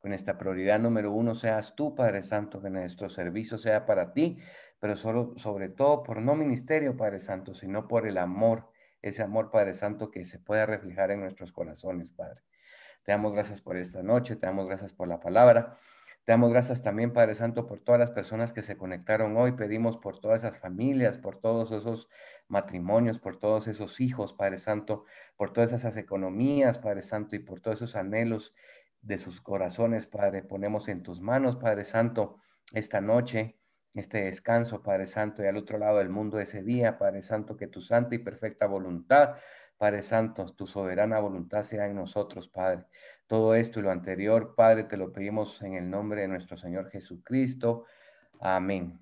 Con 0.00 0.12
esta 0.12 0.38
prioridad 0.38 0.80
número 0.80 1.12
uno 1.12 1.36
seas 1.36 1.76
tú, 1.76 1.94
Padre 1.94 2.24
Santo, 2.24 2.60
que 2.60 2.70
nuestro 2.70 3.08
servicio 3.10 3.58
sea 3.58 3.86
para 3.86 4.12
ti, 4.12 4.38
pero 4.80 4.96
solo, 4.96 5.34
sobre 5.36 5.68
todo 5.68 6.02
por 6.02 6.20
no 6.20 6.34
ministerio, 6.34 6.96
Padre 6.96 7.20
Santo, 7.20 7.54
sino 7.54 7.86
por 7.86 8.08
el 8.08 8.18
amor, 8.18 8.72
ese 9.02 9.22
amor, 9.22 9.52
Padre 9.52 9.74
Santo, 9.74 10.10
que 10.10 10.24
se 10.24 10.40
pueda 10.40 10.66
reflejar 10.66 11.12
en 11.12 11.20
nuestros 11.20 11.52
corazones, 11.52 12.10
Padre. 12.10 12.40
Te 13.06 13.12
damos 13.12 13.32
gracias 13.34 13.62
por 13.62 13.76
esta 13.76 14.02
noche, 14.02 14.34
te 14.34 14.46
damos 14.46 14.66
gracias 14.66 14.92
por 14.92 15.06
la 15.06 15.20
palabra. 15.20 15.78
Te 16.24 16.32
damos 16.32 16.50
gracias 16.50 16.82
también, 16.82 17.12
Padre 17.12 17.36
Santo, 17.36 17.68
por 17.68 17.78
todas 17.78 18.00
las 18.00 18.10
personas 18.10 18.52
que 18.52 18.62
se 18.62 18.76
conectaron 18.76 19.36
hoy. 19.36 19.52
Pedimos 19.52 19.96
por 19.96 20.18
todas 20.18 20.40
esas 20.40 20.58
familias, 20.58 21.16
por 21.16 21.38
todos 21.38 21.70
esos 21.70 22.08
matrimonios, 22.48 23.20
por 23.20 23.38
todos 23.38 23.68
esos 23.68 24.00
hijos, 24.00 24.34
Padre 24.34 24.58
Santo, 24.58 25.04
por 25.36 25.52
todas 25.52 25.72
esas 25.72 25.96
economías, 25.96 26.80
Padre 26.80 27.04
Santo, 27.04 27.36
y 27.36 27.38
por 27.38 27.60
todos 27.60 27.76
esos 27.76 27.94
anhelos 27.94 28.52
de 29.02 29.18
sus 29.18 29.40
corazones, 29.40 30.08
Padre. 30.08 30.42
Ponemos 30.42 30.88
en 30.88 31.04
tus 31.04 31.20
manos, 31.20 31.54
Padre 31.54 31.84
Santo, 31.84 32.38
esta 32.72 33.00
noche, 33.00 33.56
este 33.94 34.24
descanso, 34.24 34.82
Padre 34.82 35.06
Santo, 35.06 35.44
y 35.44 35.46
al 35.46 35.56
otro 35.56 35.78
lado 35.78 35.98
del 35.98 36.08
mundo 36.08 36.40
ese 36.40 36.64
día, 36.64 36.98
Padre 36.98 37.22
Santo, 37.22 37.56
que 37.56 37.68
tu 37.68 37.82
santa 37.82 38.16
y 38.16 38.18
perfecta 38.18 38.66
voluntad, 38.66 39.36
Padre 39.78 40.02
Santo, 40.02 40.54
tu 40.54 40.66
soberana 40.66 41.18
voluntad 41.20 41.62
sea 41.64 41.86
en 41.86 41.96
nosotros, 41.96 42.48
Padre. 42.48 42.86
Todo 43.26 43.54
esto 43.54 43.80
y 43.80 43.82
lo 43.82 43.90
anterior, 43.90 44.54
Padre, 44.56 44.84
te 44.84 44.96
lo 44.96 45.12
pedimos 45.12 45.60
en 45.62 45.74
el 45.74 45.90
nombre 45.90 46.22
de 46.22 46.28
nuestro 46.28 46.56
Señor 46.56 46.90
Jesucristo. 46.90 47.84
Amén. 48.40 48.98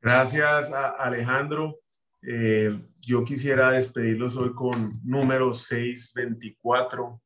Gracias, 0.00 0.72
Alejandro. 0.72 1.80
Eh, 2.22 2.78
yo 3.00 3.24
quisiera 3.24 3.72
despedirlos 3.72 4.36
hoy 4.36 4.54
con 4.54 5.00
número 5.04 5.52
624, 5.52 7.20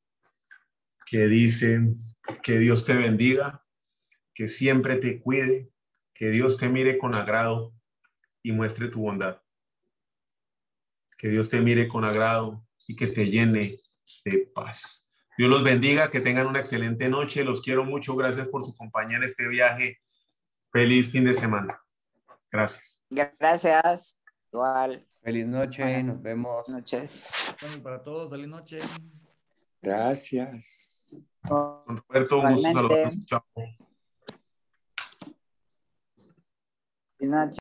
que 1.07 1.27
dice, 1.27 1.81
que 2.43 2.59
Dios 2.59 2.85
te 2.85 2.95
bendiga, 2.95 3.65
que 4.33 4.49
siempre 4.49 4.97
te 4.97 5.21
cuide, 5.21 5.71
que 6.15 6.31
Dios 6.31 6.57
te 6.57 6.69
mire 6.69 6.99
con 6.99 7.15
agrado 7.15 7.75
y 8.43 8.53
muestre 8.53 8.89
tu 8.89 9.03
bondad. 9.03 9.44
Que 11.19 11.29
Dios 11.29 11.51
te 11.51 11.61
mire 11.61 11.89
con 11.89 12.05
agrado 12.05 12.65
y 12.87 12.97
que 12.97 13.07
te 13.07 13.31
llene 13.31 13.81
de 14.25 14.51
paz. 14.55 15.11
Dios 15.37 15.51
los 15.51 15.65
bendiga, 15.65 16.11
que 16.11 16.21
tengan 16.21 16.47
una 16.47 16.61
excelente 16.61 17.09
noche. 17.09 17.45
Los 17.45 17.61
quiero 17.61 17.85
mucho. 17.85 18.15
Gracias 18.15 18.47
por 18.49 18.63
su 18.63 18.73
compañía 18.75 19.17
en 19.17 19.25
este 19.25 19.49
viaje. 19.49 19.99
Feliz 20.73 21.11
fin 21.11 21.25
de 21.25 21.35
semana. 21.35 21.81
Gracias. 22.51 23.01
Gracias. 23.11 24.17
Igual. 24.53 25.07
Feliz 25.23 25.47
noche, 25.47 26.03
nos 26.03 26.21
vemos. 26.21 26.69
Noches. 26.69 27.25
para 27.83 28.03
todos, 28.03 28.31
feliz 28.31 28.47
noche. 28.47 28.79
Gracias. 29.81 31.11
Roberto, 31.43 32.41
un 32.41 32.53
gusto 32.53 32.69
Igualmente. 32.69 32.73
saludarlos. 32.73 33.25
Chao. 33.25 33.45
Buenas 37.19 37.47
noches. 37.47 37.53